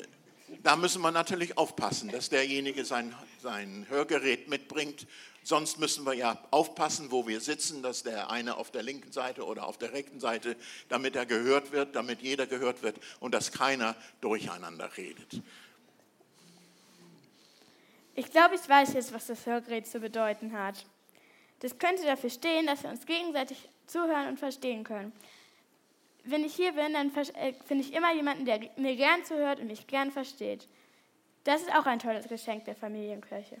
da 0.63 0.75
müssen 0.75 1.01
wir 1.01 1.11
natürlich 1.11 1.57
aufpassen, 1.57 2.09
dass 2.09 2.29
derjenige 2.29 2.83
sein, 2.83 3.15
sein 3.41 3.85
Hörgerät 3.89 4.49
mitbringt. 4.49 5.07
Sonst 5.43 5.79
müssen 5.79 6.05
wir 6.05 6.13
ja 6.13 6.41
aufpassen, 6.51 7.09
wo 7.09 7.25
wir 7.25 7.39
sitzen, 7.39 7.81
dass 7.81 8.03
der 8.03 8.29
eine 8.29 8.57
auf 8.57 8.69
der 8.71 8.83
linken 8.83 9.11
Seite 9.11 9.45
oder 9.45 9.65
auf 9.65 9.77
der 9.77 9.93
rechten 9.93 10.19
Seite, 10.19 10.57
damit 10.89 11.15
er 11.15 11.25
gehört 11.25 11.71
wird, 11.71 11.95
damit 11.95 12.21
jeder 12.21 12.47
gehört 12.47 12.83
wird 12.83 12.97
und 13.21 13.33
dass 13.33 13.51
keiner 13.51 13.95
durcheinander 14.19 14.89
redet. 14.97 15.41
Ich 18.15 18.29
glaube, 18.31 18.55
ich 18.55 18.67
weiß 18.67 18.93
jetzt, 18.93 19.13
was 19.13 19.27
das 19.27 19.45
Hörgerät 19.45 19.87
zu 19.87 19.99
bedeuten 19.99 20.57
hat. 20.57 20.85
Das 21.61 21.79
könnte 21.79 22.03
dafür 22.03 22.29
stehen, 22.29 22.67
dass 22.67 22.83
wir 22.83 22.89
uns 22.89 23.05
gegenseitig 23.05 23.69
zuhören 23.87 24.27
und 24.27 24.37
verstehen 24.37 24.83
können. 24.83 25.13
Wenn 26.25 26.43
ich 26.43 26.55
hier 26.55 26.73
bin, 26.73 26.93
dann 26.93 27.11
äh, 27.35 27.53
finde 27.65 27.83
ich 27.83 27.93
immer 27.93 28.13
jemanden, 28.13 28.45
der 28.45 28.59
mir 28.77 28.95
gern 28.95 29.25
zuhört 29.25 29.59
und 29.59 29.67
mich 29.67 29.87
gern 29.87 30.11
versteht. 30.11 30.67
Das 31.43 31.61
ist 31.61 31.75
auch 31.75 31.85
ein 31.85 31.99
tolles 31.99 32.27
Geschenk 32.27 32.65
der 32.65 32.75
Familienkirche. 32.75 33.57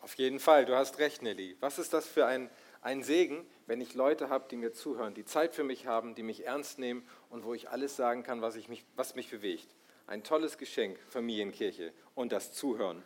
Auf 0.00 0.14
jeden 0.14 0.40
Fall, 0.40 0.64
du 0.64 0.76
hast 0.76 0.98
recht, 0.98 1.22
Nelly. 1.22 1.56
Was 1.60 1.78
ist 1.78 1.92
das 1.92 2.06
für 2.06 2.26
ein, 2.26 2.50
ein 2.82 3.02
Segen, 3.02 3.46
wenn 3.66 3.80
ich 3.80 3.94
Leute 3.94 4.28
habe, 4.28 4.46
die 4.50 4.56
mir 4.56 4.72
zuhören, 4.72 5.14
die 5.14 5.24
Zeit 5.24 5.54
für 5.54 5.64
mich 5.64 5.86
haben, 5.86 6.14
die 6.14 6.22
mich 6.22 6.46
ernst 6.46 6.78
nehmen 6.78 7.06
und 7.30 7.44
wo 7.44 7.54
ich 7.54 7.70
alles 7.70 7.96
sagen 7.96 8.22
kann, 8.22 8.42
was, 8.42 8.56
ich 8.56 8.68
mich, 8.68 8.84
was 8.96 9.14
mich 9.14 9.30
bewegt. 9.30 9.68
Ein 10.06 10.24
tolles 10.24 10.58
Geschenk, 10.58 10.98
Familienkirche 11.08 11.92
und 12.14 12.32
das 12.32 12.52
Zuhören. 12.52 13.02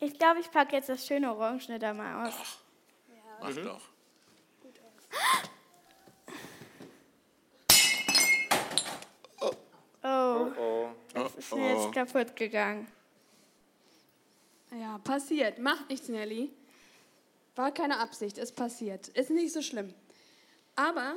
Ich 0.00 0.18
glaube, 0.18 0.40
ich 0.40 0.50
packe 0.50 0.76
jetzt 0.76 0.88
das 0.88 1.06
schöne 1.06 1.32
Orangene 1.34 1.78
da 1.78 1.92
mal 1.92 2.28
aus. 2.28 2.34
Mach 3.40 3.54
doch. 3.54 3.80
Oh, 9.40 10.46
Oh, 10.56 10.88
das 11.12 11.34
ist 11.34 11.54
mir 11.54 11.74
jetzt 11.74 11.92
kaputt 11.92 12.36
gegangen. 12.36 12.86
Ja, 14.70 14.98
passiert. 14.98 15.58
Macht 15.58 15.88
nichts, 15.88 16.08
Nelly. 16.08 16.52
War 17.56 17.72
keine 17.72 17.98
Absicht, 17.98 18.38
ist 18.38 18.54
passiert. 18.54 19.08
Ist 19.08 19.30
nicht 19.30 19.52
so 19.52 19.62
schlimm. 19.62 19.92
Aber 20.76 21.16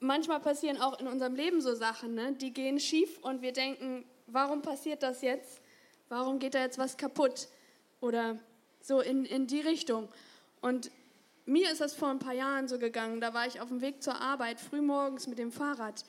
manchmal 0.00 0.40
passieren 0.40 0.78
auch 0.80 0.98
in 0.98 1.06
unserem 1.06 1.36
Leben 1.36 1.60
so 1.60 1.74
Sachen, 1.74 2.14
ne? 2.14 2.32
die 2.32 2.52
gehen 2.52 2.80
schief 2.80 3.18
und 3.22 3.42
wir 3.42 3.52
denken, 3.52 4.04
warum 4.26 4.62
passiert 4.62 5.02
das 5.02 5.22
jetzt? 5.22 5.60
Warum 6.08 6.40
geht 6.40 6.54
da 6.54 6.60
jetzt 6.60 6.78
was 6.78 6.96
kaputt? 6.96 7.48
Oder 8.00 8.38
so 8.80 9.00
in, 9.00 9.24
in 9.24 9.46
die 9.46 9.60
Richtung. 9.60 10.08
Und 10.60 10.90
mir 11.46 11.70
ist 11.70 11.80
das 11.80 11.94
vor 11.94 12.08
ein 12.08 12.18
paar 12.18 12.34
Jahren 12.34 12.68
so 12.68 12.78
gegangen. 12.78 13.20
Da 13.20 13.34
war 13.34 13.46
ich 13.46 13.60
auf 13.60 13.68
dem 13.68 13.80
Weg 13.80 14.02
zur 14.02 14.20
Arbeit, 14.20 14.60
frühmorgens 14.60 15.26
mit 15.26 15.38
dem 15.38 15.52
Fahrrad 15.52 16.04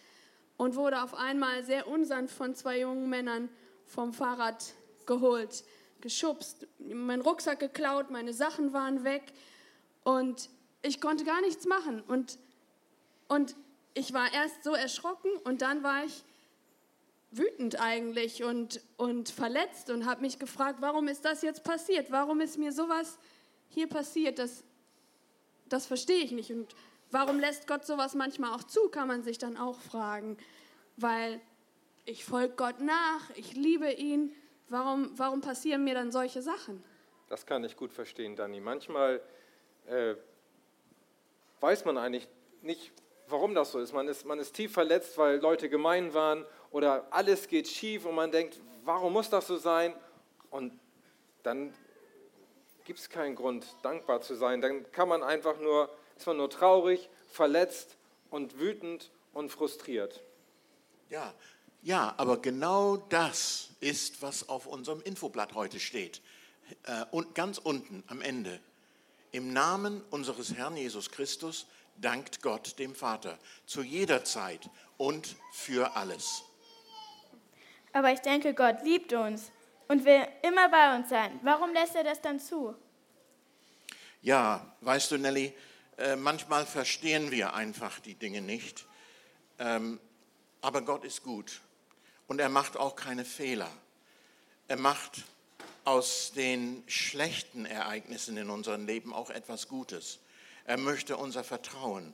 und 0.57 0.75
wurde 0.75 1.01
auf 1.01 1.15
einmal 1.15 1.63
sehr 1.63 1.87
unsanft 1.87 2.35
von 2.35 2.53
zwei 2.53 2.81
jungen 2.81 3.09
Männern 3.09 3.49
vom 3.85 4.13
Fahrrad 4.13 4.73
geholt, 5.07 5.63
geschubst, 6.01 6.67
mein 6.77 7.21
Rucksack 7.21 7.59
geklaut, 7.59 8.11
meine 8.11 8.33
Sachen 8.33 8.71
waren 8.71 9.03
weg 9.03 9.23
und 10.03 10.49
ich 10.83 11.01
konnte 11.01 11.25
gar 11.25 11.41
nichts 11.41 11.65
machen. 11.65 12.01
Und, 12.01 12.37
und 13.27 13.55
ich 13.93 14.13
war 14.13 14.31
erst 14.33 14.63
so 14.63 14.73
erschrocken 14.73 15.31
und 15.43 15.61
dann 15.61 15.83
war 15.83 16.05
ich 16.05 16.23
wütend 17.31 17.79
eigentlich 17.79 18.43
und, 18.43 18.81
und 18.97 19.29
verletzt 19.29 19.89
und 19.89 20.05
habe 20.05 20.21
mich 20.21 20.37
gefragt, 20.37 20.79
warum 20.81 21.07
ist 21.07 21.25
das 21.25 21.41
jetzt 21.41 21.63
passiert? 21.63 22.11
Warum 22.11 22.41
ist 22.41 22.57
mir 22.57 22.71
sowas 22.71 23.17
hier 23.69 23.87
passiert? 23.87 24.37
Das, 24.37 24.63
das 25.69 25.85
verstehe 25.85 26.23
ich 26.23 26.31
nicht. 26.31 26.51
Und 26.51 26.75
warum 27.09 27.39
lässt 27.39 27.67
Gott 27.67 27.85
sowas 27.85 28.15
manchmal 28.15 28.53
auch 28.53 28.63
zu, 28.63 28.89
kann 28.89 29.07
man 29.07 29.23
sich 29.23 29.37
dann 29.37 29.57
auch 29.57 29.79
fragen. 29.79 30.37
Weil 30.97 31.39
ich 32.05 32.25
folge 32.25 32.55
Gott 32.55 32.81
nach, 32.81 33.29
ich 33.35 33.53
liebe 33.53 33.91
ihn. 33.91 34.33
Warum, 34.69 35.11
warum 35.17 35.41
passieren 35.41 35.83
mir 35.83 35.93
dann 35.93 36.11
solche 36.11 36.41
Sachen? 36.41 36.83
das 37.31 37.45
kann 37.45 37.63
ich 37.63 37.77
gut 37.77 37.93
verstehen, 37.93 38.35
Dani. 38.35 38.59
Manchmal 38.59 39.21
äh, 39.87 40.15
weiß 41.61 41.85
man 41.85 41.97
eigentlich 41.97 42.27
nicht, 42.61 42.91
warum 43.31 43.55
das 43.55 43.71
so 43.71 43.79
ist. 43.79 43.93
Man, 43.93 44.07
ist. 44.07 44.25
man 44.25 44.39
ist 44.39 44.53
tief 44.53 44.73
verletzt, 44.73 45.17
weil 45.17 45.39
Leute 45.39 45.69
gemein 45.69 46.13
waren 46.13 46.45
oder 46.71 47.07
alles 47.11 47.47
geht 47.47 47.67
schief 47.67 48.05
und 48.05 48.15
man 48.15 48.31
denkt, 48.31 48.59
warum 48.83 49.13
muss 49.13 49.29
das 49.29 49.47
so 49.47 49.57
sein? 49.57 49.93
Und 50.49 50.77
dann 51.43 51.73
gibt 52.85 52.99
es 52.99 53.09
keinen 53.09 53.35
Grund, 53.35 53.65
dankbar 53.83 54.21
zu 54.21 54.35
sein. 54.35 54.61
Dann 54.61 54.91
kann 54.91 55.07
man 55.07 55.23
einfach 55.23 55.59
nur, 55.59 55.89
ist 56.17 56.27
man 56.27 56.37
nur 56.37 56.49
traurig, 56.49 57.09
verletzt 57.29 57.97
und 58.29 58.59
wütend 58.59 59.11
und 59.33 59.49
frustriert. 59.49 60.21
Ja, 61.09 61.33
ja, 61.83 62.13
aber 62.17 62.37
genau 62.37 62.97
das 62.97 63.69
ist, 63.79 64.21
was 64.21 64.49
auf 64.49 64.67
unserem 64.67 65.01
Infoblatt 65.01 65.55
heute 65.55 65.79
steht. 65.79 66.21
Äh, 66.83 67.05
und 67.11 67.33
ganz 67.33 67.57
unten 67.57 68.03
am 68.07 68.21
Ende. 68.21 68.59
Im 69.31 69.51
Namen 69.51 70.03
unseres 70.09 70.53
Herrn 70.53 70.77
Jesus 70.77 71.09
Christus 71.09 71.65
dankt 72.01 72.41
Gott 72.41 72.77
dem 72.79 72.95
Vater 72.95 73.37
zu 73.65 73.81
jeder 73.81 74.23
Zeit 74.23 74.69
und 74.97 75.35
für 75.51 75.95
alles. 75.95 76.43
Aber 77.93 78.11
ich 78.11 78.19
denke, 78.19 78.53
Gott 78.53 78.83
liebt 78.83 79.13
uns 79.13 79.51
und 79.87 80.05
will 80.05 80.25
immer 80.43 80.69
bei 80.69 80.95
uns 80.95 81.09
sein. 81.09 81.39
Warum 81.43 81.73
lässt 81.73 81.95
er 81.95 82.03
das 82.03 82.21
dann 82.21 82.39
zu? 82.39 82.75
Ja, 84.21 84.75
weißt 84.81 85.11
du, 85.11 85.17
Nelly, 85.17 85.53
äh, 85.97 86.15
manchmal 86.15 86.65
verstehen 86.65 87.31
wir 87.31 87.53
einfach 87.53 87.99
die 87.99 88.15
Dinge 88.15 88.41
nicht. 88.41 88.85
Ähm, 89.59 89.99
aber 90.61 90.81
Gott 90.83 91.03
ist 91.03 91.23
gut 91.23 91.61
und 92.27 92.39
er 92.39 92.49
macht 92.49 92.77
auch 92.77 92.95
keine 92.95 93.25
Fehler. 93.25 93.69
Er 94.67 94.77
macht 94.77 95.23
aus 95.83 96.31
den 96.33 96.83
schlechten 96.87 97.65
Ereignissen 97.65 98.37
in 98.37 98.49
unserem 98.49 98.85
Leben 98.85 99.13
auch 99.13 99.29
etwas 99.29 99.67
Gutes. 99.67 100.20
Er 100.65 100.77
möchte 100.77 101.17
unser 101.17 101.43
Vertrauen. 101.43 102.13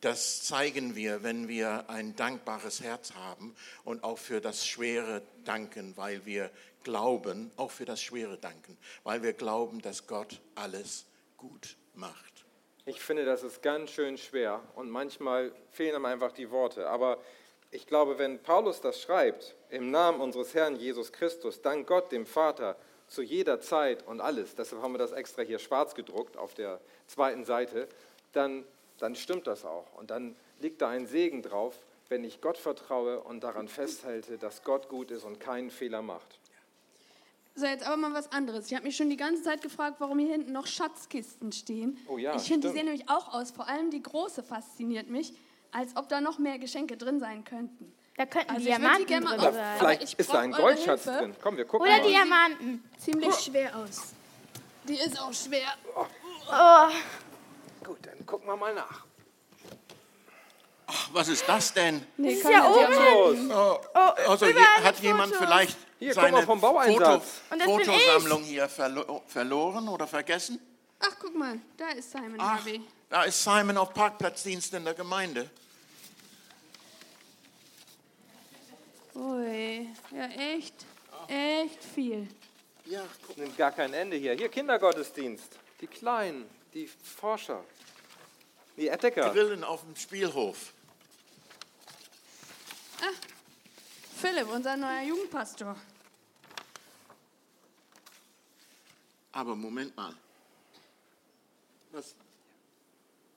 Das 0.00 0.44
zeigen 0.44 0.94
wir, 0.94 1.22
wenn 1.22 1.48
wir 1.48 1.88
ein 1.88 2.14
dankbares 2.16 2.82
Herz 2.82 3.14
haben 3.14 3.54
und 3.84 4.04
auch 4.04 4.18
für 4.18 4.40
das 4.40 4.66
Schwere 4.66 5.22
danken, 5.44 5.96
weil 5.96 6.24
wir 6.26 6.50
glauben, 6.84 7.50
auch 7.56 7.70
für 7.70 7.84
das 7.84 8.00
Schwere 8.02 8.38
danken, 8.38 8.76
weil 9.02 9.22
wir 9.22 9.32
glauben, 9.32 9.80
dass 9.82 10.06
Gott 10.06 10.40
alles 10.54 11.06
gut 11.36 11.76
macht. 11.94 12.44
Ich 12.84 13.00
finde, 13.00 13.24
das 13.24 13.42
ist 13.42 13.62
ganz 13.62 13.90
schön 13.90 14.16
schwer 14.16 14.62
und 14.76 14.90
manchmal 14.90 15.52
fehlen 15.72 15.96
einem 15.96 16.04
einfach 16.04 16.30
die 16.30 16.50
Worte. 16.50 16.88
Aber 16.88 17.18
ich 17.72 17.86
glaube, 17.86 18.18
wenn 18.18 18.40
Paulus 18.40 18.80
das 18.80 19.00
schreibt, 19.02 19.56
im 19.70 19.90
Namen 19.90 20.20
unseres 20.20 20.54
Herrn 20.54 20.76
Jesus 20.76 21.10
Christus, 21.10 21.62
dank 21.62 21.88
Gott, 21.88 22.12
dem 22.12 22.26
Vater, 22.26 22.76
zu 23.08 23.22
jeder 23.22 23.60
Zeit 23.60 24.06
und 24.06 24.20
alles, 24.20 24.54
deshalb 24.54 24.82
haben 24.82 24.92
wir 24.92 24.98
das 24.98 25.12
extra 25.12 25.42
hier 25.42 25.58
schwarz 25.58 25.94
gedruckt 25.94 26.36
auf 26.36 26.54
der 26.54 26.80
zweiten 27.06 27.44
Seite, 27.44 27.88
dann, 28.32 28.64
dann 28.98 29.14
stimmt 29.14 29.46
das 29.46 29.64
auch. 29.64 29.86
Und 29.96 30.10
dann 30.10 30.34
liegt 30.60 30.82
da 30.82 30.88
ein 30.88 31.06
Segen 31.06 31.42
drauf, 31.42 31.74
wenn 32.08 32.24
ich 32.24 32.40
Gott 32.40 32.58
vertraue 32.58 33.20
und 33.20 33.42
daran 33.42 33.68
festhalte, 33.68 34.38
dass 34.38 34.62
Gott 34.62 34.88
gut 34.88 35.10
ist 35.10 35.24
und 35.24 35.40
keinen 35.40 35.70
Fehler 35.70 36.02
macht. 36.02 36.38
So, 37.54 37.64
jetzt 37.64 37.86
aber 37.86 37.96
mal 37.96 38.12
was 38.12 38.30
anderes. 38.32 38.66
Ich 38.66 38.74
habe 38.74 38.84
mich 38.84 38.96
schon 38.96 39.08
die 39.08 39.16
ganze 39.16 39.42
Zeit 39.42 39.62
gefragt, 39.62 39.96
warum 39.98 40.18
hier 40.18 40.32
hinten 40.32 40.52
noch 40.52 40.66
Schatzkisten 40.66 41.52
stehen. 41.52 41.96
Oh 42.06 42.18
ja, 42.18 42.36
ich 42.36 42.42
finde, 42.42 42.68
die 42.68 42.74
sehen 42.74 42.84
nämlich 42.84 43.08
auch 43.08 43.32
aus. 43.32 43.50
Vor 43.50 43.66
allem 43.66 43.90
die 43.90 44.02
große 44.02 44.42
fasziniert 44.42 45.08
mich, 45.08 45.32
als 45.72 45.96
ob 45.96 46.08
da 46.10 46.20
noch 46.20 46.38
mehr 46.38 46.58
Geschenke 46.58 46.98
drin 46.98 47.18
sein 47.18 47.44
könnten. 47.44 47.92
Da 48.16 48.24
könnten 48.26 48.50
Also 48.50 48.64
Diamanten 48.64 49.06
drin 49.06 49.26
sein. 49.26 49.40
Aber 49.40 49.74
Vielleicht 49.78 50.02
ich 50.02 50.18
ist 50.18 50.32
da 50.32 50.38
ein 50.40 50.52
Goldschatz 50.52 51.04
Hilfe. 51.04 51.18
drin. 51.18 51.36
Komm, 51.42 51.56
wir 51.58 51.64
gucken 51.66 51.86
Oder 51.86 51.98
mal. 51.98 52.08
Diamanten. 52.08 52.90
Ziemlich 52.98 53.34
schwer 53.34 53.76
aus. 53.76 54.02
Die 54.84 54.94
ist 54.94 55.20
auch 55.20 55.32
schwer. 55.32 55.68
Oh, 55.94 56.88
Gut, 57.84 57.98
dann 58.02 58.24
gucken 58.24 58.46
wir 58.48 58.56
mal 58.56 58.72
nach. 58.74 59.04
Ach, 60.88 61.08
was 61.12 61.28
ist 61.28 61.44
das 61.48 61.72
denn? 61.74 62.06
Nee, 62.16 62.32
ist 62.34 62.42
komm, 62.42 62.52
ja 62.52 62.68
oben. 62.70 62.98
haben- 62.98 63.48
Los. 63.48 63.86
Also 64.28 64.46
je, 64.46 64.54
hat 64.84 64.98
jemand 65.00 65.32
Fotos. 65.34 65.46
vielleicht 65.48 65.76
Hier, 65.98 66.14
seine 66.14 66.42
vom 66.44 66.60
das 67.58 67.66
ich. 67.68 67.86
Fotosammlung 67.86 68.42
hier 68.44 68.68
verlo 68.68 69.22
verloren 69.26 69.88
oder 69.88 70.06
vergessen? 70.06 70.60
Ach, 71.00 71.10
guck 71.20 71.34
mal, 71.34 71.58
da 71.76 71.88
ist 71.88 72.10
Simon 72.12 72.36
Ach, 72.38 72.58
Harvey. 72.58 72.80
da 73.10 73.24
ist 73.24 73.42
Simon 73.42 73.76
auf 73.76 73.92
Parkplatzdienst 73.92 74.72
in 74.74 74.84
der 74.84 74.94
Gemeinde. 74.94 75.50
Ui, 79.16 79.88
ja 80.14 80.26
echt, 80.26 80.84
echt 81.28 81.82
viel. 81.82 82.28
Ja, 82.84 83.02
Nimmt 83.36 83.56
gar 83.56 83.72
kein 83.72 83.92
Ende 83.94 84.16
hier. 84.16 84.34
Hier 84.34 84.48
Kindergottesdienst. 84.48 85.58
Die 85.80 85.86
Kleinen, 85.86 86.48
die 86.74 86.86
Forscher, 86.86 87.64
die 88.76 88.88
Entdecker. 88.88 89.30
Grillen 89.30 89.64
auf 89.64 89.82
dem 89.82 89.96
Spielhof. 89.96 90.72
Philipp, 94.16 94.48
unser 94.50 94.76
neuer 94.76 95.02
Jugendpastor. 95.02 95.76
Aber 99.32 99.54
Moment 99.54 99.94
mal. 99.96 100.14
Was? 101.92 102.14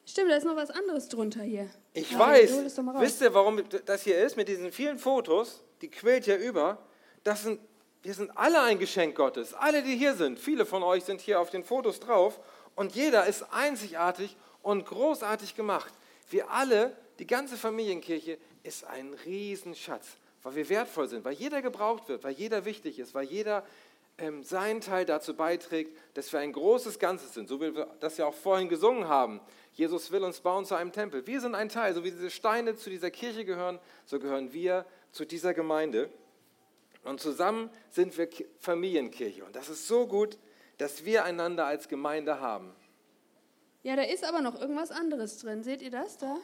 Stimmt, 0.06 0.32
da 0.32 0.38
ist 0.38 0.46
noch 0.46 0.56
was 0.56 0.72
anderes 0.72 1.10
drunter 1.10 1.44
hier. 1.44 1.70
Ich 1.94 2.12
Ja, 2.12 2.20
weiß. 2.20 2.52
Wisst 3.00 3.22
ihr, 3.22 3.34
warum 3.34 3.62
das 3.86 4.04
hier 4.04 4.18
ist 4.24 4.38
mit 4.38 4.48
diesen 4.48 4.72
vielen 4.72 4.98
Fotos? 4.98 5.62
Die 5.82 5.90
quillt 5.90 6.26
hier 6.26 6.38
über. 6.38 6.78
Das 7.24 7.44
sind, 7.44 7.60
wir 8.02 8.14
sind 8.14 8.38
alle 8.38 8.62
ein 8.62 8.80
Geschenk 8.80 9.16
Gottes. 9.16 9.54
Alle, 9.54 9.84
die 9.84 9.96
hier 9.96 10.16
sind. 10.16 10.40
Viele 10.40 10.66
von 10.66 10.84
euch 10.84 11.04
sind 11.04 11.22
hier 11.22 11.40
auf 11.40 11.50
den 11.50 11.64
Fotos 11.64 12.00
drauf. 12.00 12.40
Und 12.76 12.96
jeder 12.96 13.26
ist 13.26 13.44
einzigartig 13.52 14.36
und 14.62 14.86
großartig 14.86 15.56
gemacht. 15.56 15.94
Wir 16.30 16.50
alle, 16.50 16.96
die 17.20 17.28
ganze 17.28 17.58
Familienkirche, 17.58 18.38
ist 18.64 18.86
ein 18.86 19.14
Riesenschatz, 19.26 20.18
weil 20.44 20.56
wir 20.56 20.70
wertvoll 20.70 21.08
sind, 21.08 21.26
weil 21.26 21.34
jeder 21.34 21.62
gebraucht 21.62 22.08
wird, 22.08 22.24
weil 22.24 22.34
jeder 22.34 22.66
wichtig 22.66 23.00
ist, 23.00 23.14
weil 23.14 23.26
jeder 23.26 23.66
ähm, 24.18 24.44
seinen 24.44 24.82
Teil 24.82 25.06
dazu 25.06 25.34
beiträgt, 25.34 25.98
dass 26.14 26.32
wir 26.32 26.40
ein 26.40 26.54
großes 26.54 27.00
Ganzes 27.00 27.34
sind, 27.34 27.48
so 27.48 27.60
wie 27.62 27.76
wir 27.76 27.88
das 28.00 28.18
ja 28.18 28.26
auch 28.26 28.34
vorhin 28.34 28.70
gesungen 28.70 29.08
haben. 29.08 29.40
Jesus 29.74 30.12
will 30.12 30.24
uns 30.24 30.42
bauen 30.42 30.66
zu 30.66 30.76
einem 30.76 30.92
Tempel. 30.92 31.26
Wir 31.26 31.40
sind 31.40 31.56
ein 31.56 31.70
Teil, 31.70 31.94
so 31.94 32.04
wie 32.04 32.12
diese 32.12 32.30
Steine 32.30 32.76
zu 32.76 32.90
dieser 32.90 33.12
Kirche 33.12 33.46
gehören, 33.46 33.80
so 34.06 34.20
gehören 34.20 34.52
wir 34.52 34.86
zu 35.12 35.26
dieser 35.26 35.54
Gemeinde. 35.54 36.10
Und 37.04 37.22
zusammen 37.22 37.70
sind 37.90 38.18
wir 38.18 38.28
Ki- 38.28 38.46
Familienkirche. 38.60 39.44
Und 39.46 39.56
das 39.56 39.70
ist 39.70 39.88
so 39.88 40.06
gut, 40.08 40.38
dass 40.78 41.06
wir 41.06 41.24
einander 41.24 41.66
als 41.66 41.88
Gemeinde 41.88 42.40
haben. 42.42 42.74
Ja, 43.84 43.96
da 43.96 44.02
ist 44.04 44.26
aber 44.26 44.42
noch 44.42 44.60
irgendwas 44.60 44.92
anderes 44.92 45.38
drin. 45.40 45.64
Seht 45.64 45.82
ihr 45.82 45.92
das 45.92 46.18
da? 46.18 46.38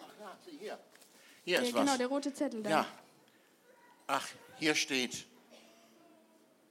Hier. 0.60 0.80
Hier 1.44 1.58
Ja, 1.58 1.62
ist 1.62 1.74
genau, 1.74 1.92
was. 1.92 1.98
der 1.98 2.08
rote 2.08 2.34
Zettel 2.34 2.64
da. 2.64 2.70
Ja. 2.70 2.88
Ach, 4.08 4.28
hier 4.58 4.76
steht, 4.76 5.26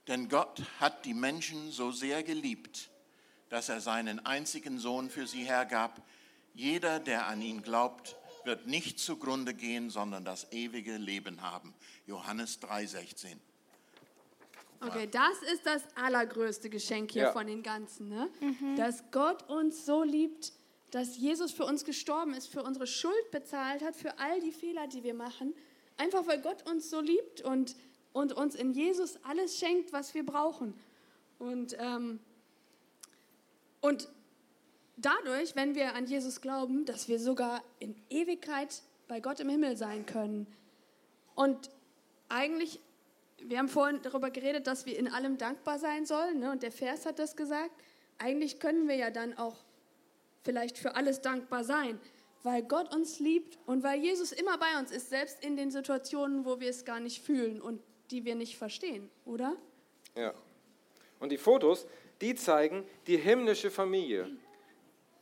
denn 0.07 0.29
Gott 0.29 0.61
hat 0.79 1.05
die 1.05 1.13
Menschen 1.13 1.71
so 1.71 1.91
sehr 1.91 2.23
geliebt, 2.23 2.89
dass 3.49 3.69
er 3.69 3.81
seinen 3.81 4.25
einzigen 4.25 4.79
Sohn 4.79 5.09
für 5.09 5.27
sie 5.27 5.43
hergab. 5.43 6.01
Jeder, 6.53 6.99
der 6.99 7.27
an 7.27 7.41
ihn 7.41 7.61
glaubt, 7.61 8.15
wird 8.45 8.67
nicht 8.67 8.99
zugrunde 8.99 9.53
gehen, 9.53 9.89
sondern 9.89 10.25
das 10.25 10.51
ewige 10.51 10.97
Leben 10.97 11.41
haben. 11.41 11.73
Johannes 12.07 12.59
3,16. 12.61 13.37
Okay, 14.81 15.07
das 15.09 15.41
ist 15.53 15.65
das 15.65 15.83
allergrößte 15.95 16.69
Geschenk 16.69 17.11
hier 17.11 17.23
Ja. 17.23 17.31
von 17.31 17.47
den 17.47 17.63
ganzen, 17.63 18.09
ne? 18.09 18.29
Dass 18.75 19.03
Gott 19.11 19.49
uns 19.49 19.85
so 19.85 20.03
liebt, 20.03 20.51
dass 20.91 21.17
Jesus 21.17 21.51
für 21.51 21.65
uns 21.65 21.83
gestorben 21.85 22.33
ist, 22.33 22.47
für 22.47 22.61
unsere 22.63 22.85
Schuld 22.85 23.31
bezahlt 23.31 23.81
hat, 23.83 23.95
für 23.95 24.17
all 24.19 24.39
die 24.41 24.51
Fehler, 24.51 24.87
die 24.87 25.03
wir 25.03 25.13
machen. 25.13 25.53
Einfach 25.97 26.27
weil 26.27 26.41
Gott 26.41 26.69
uns 26.69 26.89
so 26.89 26.99
liebt 26.99 27.41
und, 27.41 27.75
und 28.13 28.33
uns 28.33 28.53
in 28.55 28.73
Jesus 28.73 29.17
alles 29.23 29.57
schenkt, 29.57 29.91
was 29.93 30.13
wir 30.13 30.25
brauchen. 30.25 30.73
Und, 31.39 31.75
ähm, 31.79 32.19
und 33.81 34.07
dadurch, 34.97 35.55
wenn 35.55 35.75
wir 35.75 35.95
an 35.95 36.05
Jesus 36.05 36.41
glauben, 36.41 36.85
dass 36.85 37.07
wir 37.07 37.19
sogar 37.19 37.63
in 37.79 37.95
Ewigkeit 38.09 38.81
bei 39.07 39.19
Gott 39.19 39.39
im 39.39 39.49
Himmel 39.49 39.77
sein 39.77 40.05
können. 40.05 40.47
Und 41.35 41.69
eigentlich 42.29 42.79
wir 43.49 43.59
haben 43.59 43.69
vorhin 43.69 44.01
darüber 44.01 44.29
geredet, 44.29 44.67
dass 44.67 44.85
wir 44.85 44.97
in 44.97 45.07
allem 45.07 45.37
dankbar 45.37 45.79
sein 45.79 46.05
sollen, 46.05 46.39
ne? 46.39 46.51
und 46.51 46.63
der 46.63 46.71
Vers 46.71 47.05
hat 47.05 47.19
das 47.19 47.35
gesagt. 47.35 47.71
Eigentlich 48.17 48.59
können 48.59 48.87
wir 48.87 48.95
ja 48.95 49.11
dann 49.11 49.37
auch 49.37 49.57
vielleicht 50.43 50.77
für 50.77 50.95
alles 50.95 51.21
dankbar 51.21 51.63
sein, 51.63 51.99
weil 52.43 52.63
Gott 52.63 52.93
uns 52.93 53.19
liebt 53.19 53.57
und 53.65 53.83
weil 53.83 53.99
Jesus 53.99 54.31
immer 54.31 54.57
bei 54.57 54.79
uns 54.79 54.91
ist, 54.91 55.09
selbst 55.09 55.43
in 55.43 55.57
den 55.57 55.71
Situationen, 55.71 56.45
wo 56.45 56.59
wir 56.59 56.69
es 56.69 56.85
gar 56.85 56.99
nicht 56.99 57.23
fühlen 57.23 57.61
und 57.61 57.81
die 58.11 58.23
wir 58.23 58.35
nicht 58.35 58.57
verstehen, 58.57 59.09
oder? 59.25 59.55
Ja. 60.15 60.33
Und 61.19 61.29
die 61.31 61.37
Fotos, 61.37 61.87
die 62.21 62.35
zeigen 62.35 62.85
die 63.07 63.17
himmlische 63.17 63.71
Familie. 63.71 64.29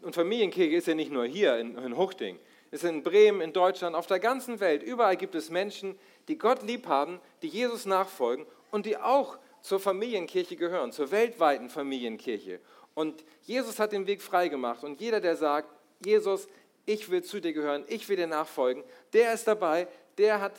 Und 0.04 0.16
Familienkirche 0.16 0.76
ist 0.76 0.88
ja 0.88 0.96
nicht 0.96 1.12
nur 1.12 1.26
hier 1.26 1.58
in, 1.58 1.78
in 1.78 1.98
Huchting. 1.98 2.38
Ist 2.72 2.84
in 2.84 3.04
Bremen, 3.04 3.42
in 3.42 3.54
Deutschland, 3.54 3.96
auf 3.96 4.08
der 4.08 4.20
ganzen 4.20 4.60
Welt. 4.60 4.84
Überall 4.84 5.16
gibt 5.16 5.36
es 5.36 5.50
Menschen, 5.50 5.98
die 6.28 6.38
Gott 6.38 6.62
lieb 6.64 6.88
haben, 6.88 7.20
die 7.42 7.48
Jesus 7.48 7.86
nachfolgen 7.86 8.46
und 8.72 8.86
die 8.86 8.98
auch 8.98 9.38
zur 9.62 9.80
Familienkirche 9.80 10.56
gehören, 10.58 10.92
zur 10.92 11.12
weltweiten 11.12 11.70
Familienkirche. 11.70 12.60
Und 12.96 13.24
Jesus 13.44 13.80
hat 13.80 13.94
den 13.94 14.08
Weg 14.08 14.22
freigemacht. 14.22 14.84
Und 14.84 15.00
jeder, 15.00 15.22
der 15.22 15.38
sagt, 15.38 15.70
Jesus, 16.04 16.48
ich 16.86 17.10
will 17.10 17.24
zu 17.24 17.40
dir 17.40 17.54
gehören, 17.54 17.86
ich 17.88 18.10
will 18.10 18.18
dir 18.18 18.28
nachfolgen, 18.28 18.84
der 19.14 19.34
ist 19.34 19.48
dabei, 19.48 19.88
der 20.18 20.42
hat 20.42 20.54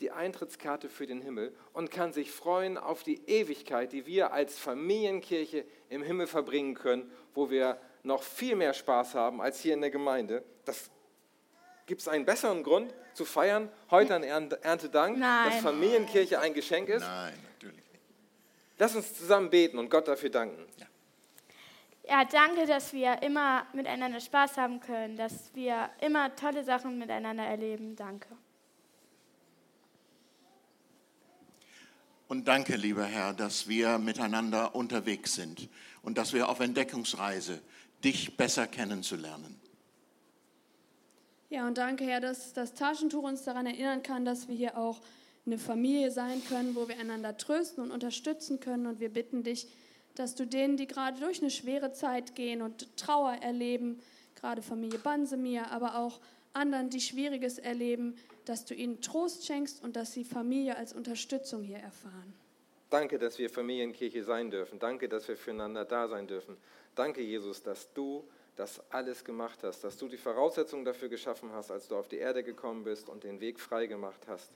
die 0.00 0.10
Eintrittskarte 0.10 0.88
für 0.88 1.06
den 1.06 1.20
Himmel 1.20 1.54
und 1.72 1.90
kann 1.90 2.12
sich 2.12 2.32
freuen 2.32 2.78
auf 2.78 3.02
die 3.02 3.20
Ewigkeit, 3.26 3.92
die 3.92 4.06
wir 4.06 4.32
als 4.32 4.58
Familienkirche 4.58 5.64
im 5.90 6.02
Himmel 6.02 6.26
verbringen 6.26 6.74
können, 6.74 7.10
wo 7.34 7.50
wir 7.50 7.78
noch 8.02 8.22
viel 8.22 8.56
mehr 8.56 8.72
Spaß 8.72 9.14
haben 9.14 9.42
als 9.42 9.60
hier 9.60 9.74
in 9.74 9.82
der 9.82 9.90
Gemeinde. 9.90 10.42
Das 10.64 10.90
gibt 11.84 12.00
es 12.00 12.08
einen 12.08 12.24
besseren 12.24 12.62
Grund 12.62 12.94
zu 13.12 13.24
feiern, 13.24 13.68
heute 13.90 14.14
an 14.14 14.22
Ernte- 14.22 14.58
Erntedank, 14.62 15.18
Nein. 15.18 15.50
dass 15.50 15.60
Familienkirche 15.60 16.38
ein 16.40 16.54
Geschenk 16.54 16.88
ist. 16.88 17.02
Nein, 17.02 17.34
natürlich 17.52 17.76
nicht. 17.92 18.02
Lass 18.78 18.94
uns 18.96 19.14
zusammen 19.14 19.50
beten 19.50 19.78
und 19.78 19.90
Gott 19.90 20.08
dafür 20.08 20.30
danken. 20.30 20.64
Ja, 22.08 22.24
danke, 22.24 22.66
dass 22.66 22.92
wir 22.92 23.22
immer 23.22 23.66
miteinander 23.72 24.18
Spaß 24.18 24.56
haben 24.56 24.80
können, 24.80 25.16
dass 25.16 25.54
wir 25.54 25.90
immer 26.00 26.34
tolle 26.34 26.64
Sachen 26.64 26.98
miteinander 26.98 27.44
erleben. 27.44 27.94
Danke. 27.94 28.28
Und 32.30 32.46
danke, 32.46 32.76
lieber 32.76 33.06
Herr, 33.06 33.32
dass 33.32 33.66
wir 33.66 33.98
miteinander 33.98 34.76
unterwegs 34.76 35.34
sind 35.34 35.68
und 36.04 36.16
dass 36.16 36.32
wir 36.32 36.48
auf 36.48 36.60
Entdeckungsreise 36.60 37.60
dich 38.04 38.36
besser 38.36 38.68
kennenzulernen. 38.68 39.60
Ja, 41.48 41.66
und 41.66 41.76
danke, 41.76 42.04
Herr, 42.04 42.20
dass 42.20 42.52
das 42.52 42.74
Taschentuch 42.74 43.24
uns 43.24 43.42
daran 43.42 43.66
erinnern 43.66 44.04
kann, 44.04 44.24
dass 44.24 44.46
wir 44.46 44.54
hier 44.54 44.78
auch 44.78 45.00
eine 45.44 45.58
Familie 45.58 46.12
sein 46.12 46.40
können, 46.48 46.76
wo 46.76 46.86
wir 46.86 47.00
einander 47.00 47.36
trösten 47.36 47.82
und 47.82 47.90
unterstützen 47.90 48.60
können. 48.60 48.86
Und 48.86 49.00
wir 49.00 49.08
bitten 49.08 49.42
dich, 49.42 49.66
dass 50.14 50.36
du 50.36 50.46
denen, 50.46 50.76
die 50.76 50.86
gerade 50.86 51.18
durch 51.18 51.40
eine 51.40 51.50
schwere 51.50 51.92
Zeit 51.92 52.36
gehen 52.36 52.62
und 52.62 52.96
Trauer 52.96 53.32
erleben, 53.42 53.98
gerade 54.36 54.62
Familie 54.62 55.00
Bansemir, 55.00 55.72
aber 55.72 55.96
auch 55.96 56.20
anderen, 56.52 56.90
die 56.90 57.00
Schwieriges 57.00 57.58
erleben, 57.58 58.16
dass 58.44 58.64
du 58.64 58.74
ihnen 58.74 59.00
Trost 59.00 59.46
schenkst 59.46 59.82
und 59.82 59.96
dass 59.96 60.12
sie 60.12 60.24
Familie 60.24 60.76
als 60.76 60.92
Unterstützung 60.92 61.62
hier 61.62 61.78
erfahren. 61.78 62.34
Danke, 62.90 63.18
dass 63.18 63.38
wir 63.38 63.48
Familienkirche 63.48 64.24
sein 64.24 64.50
dürfen. 64.50 64.78
Danke, 64.78 65.08
dass 65.08 65.28
wir 65.28 65.36
füreinander 65.36 65.84
da 65.84 66.08
sein 66.08 66.26
dürfen. 66.26 66.56
Danke, 66.96 67.22
Jesus, 67.22 67.62
dass 67.62 67.92
du 67.92 68.24
das 68.56 68.82
alles 68.90 69.24
gemacht 69.24 69.60
hast, 69.62 69.84
dass 69.84 69.96
du 69.96 70.08
die 70.08 70.16
Voraussetzungen 70.16 70.84
dafür 70.84 71.08
geschaffen 71.08 71.52
hast, 71.52 71.70
als 71.70 71.88
du 71.88 71.96
auf 71.96 72.08
die 72.08 72.18
Erde 72.18 72.42
gekommen 72.42 72.84
bist 72.84 73.08
und 73.08 73.24
den 73.24 73.40
Weg 73.40 73.60
frei 73.60 73.86
gemacht 73.86 74.20
hast 74.26 74.50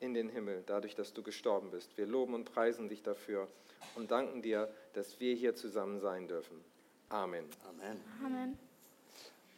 in 0.00 0.14
den 0.14 0.28
Himmel, 0.28 0.62
dadurch, 0.66 0.94
dass 0.94 1.12
du 1.12 1.22
gestorben 1.22 1.70
bist. 1.70 1.96
Wir 1.96 2.06
loben 2.06 2.34
und 2.34 2.44
preisen 2.44 2.88
dich 2.88 3.02
dafür 3.02 3.48
und 3.96 4.10
danken 4.10 4.42
dir, 4.42 4.72
dass 4.92 5.18
wir 5.18 5.34
hier 5.34 5.54
zusammen 5.54 5.98
sein 5.98 6.28
dürfen. 6.28 6.62
Amen. 7.08 7.46
Amen. 7.68 8.00
Amen. 8.24 8.67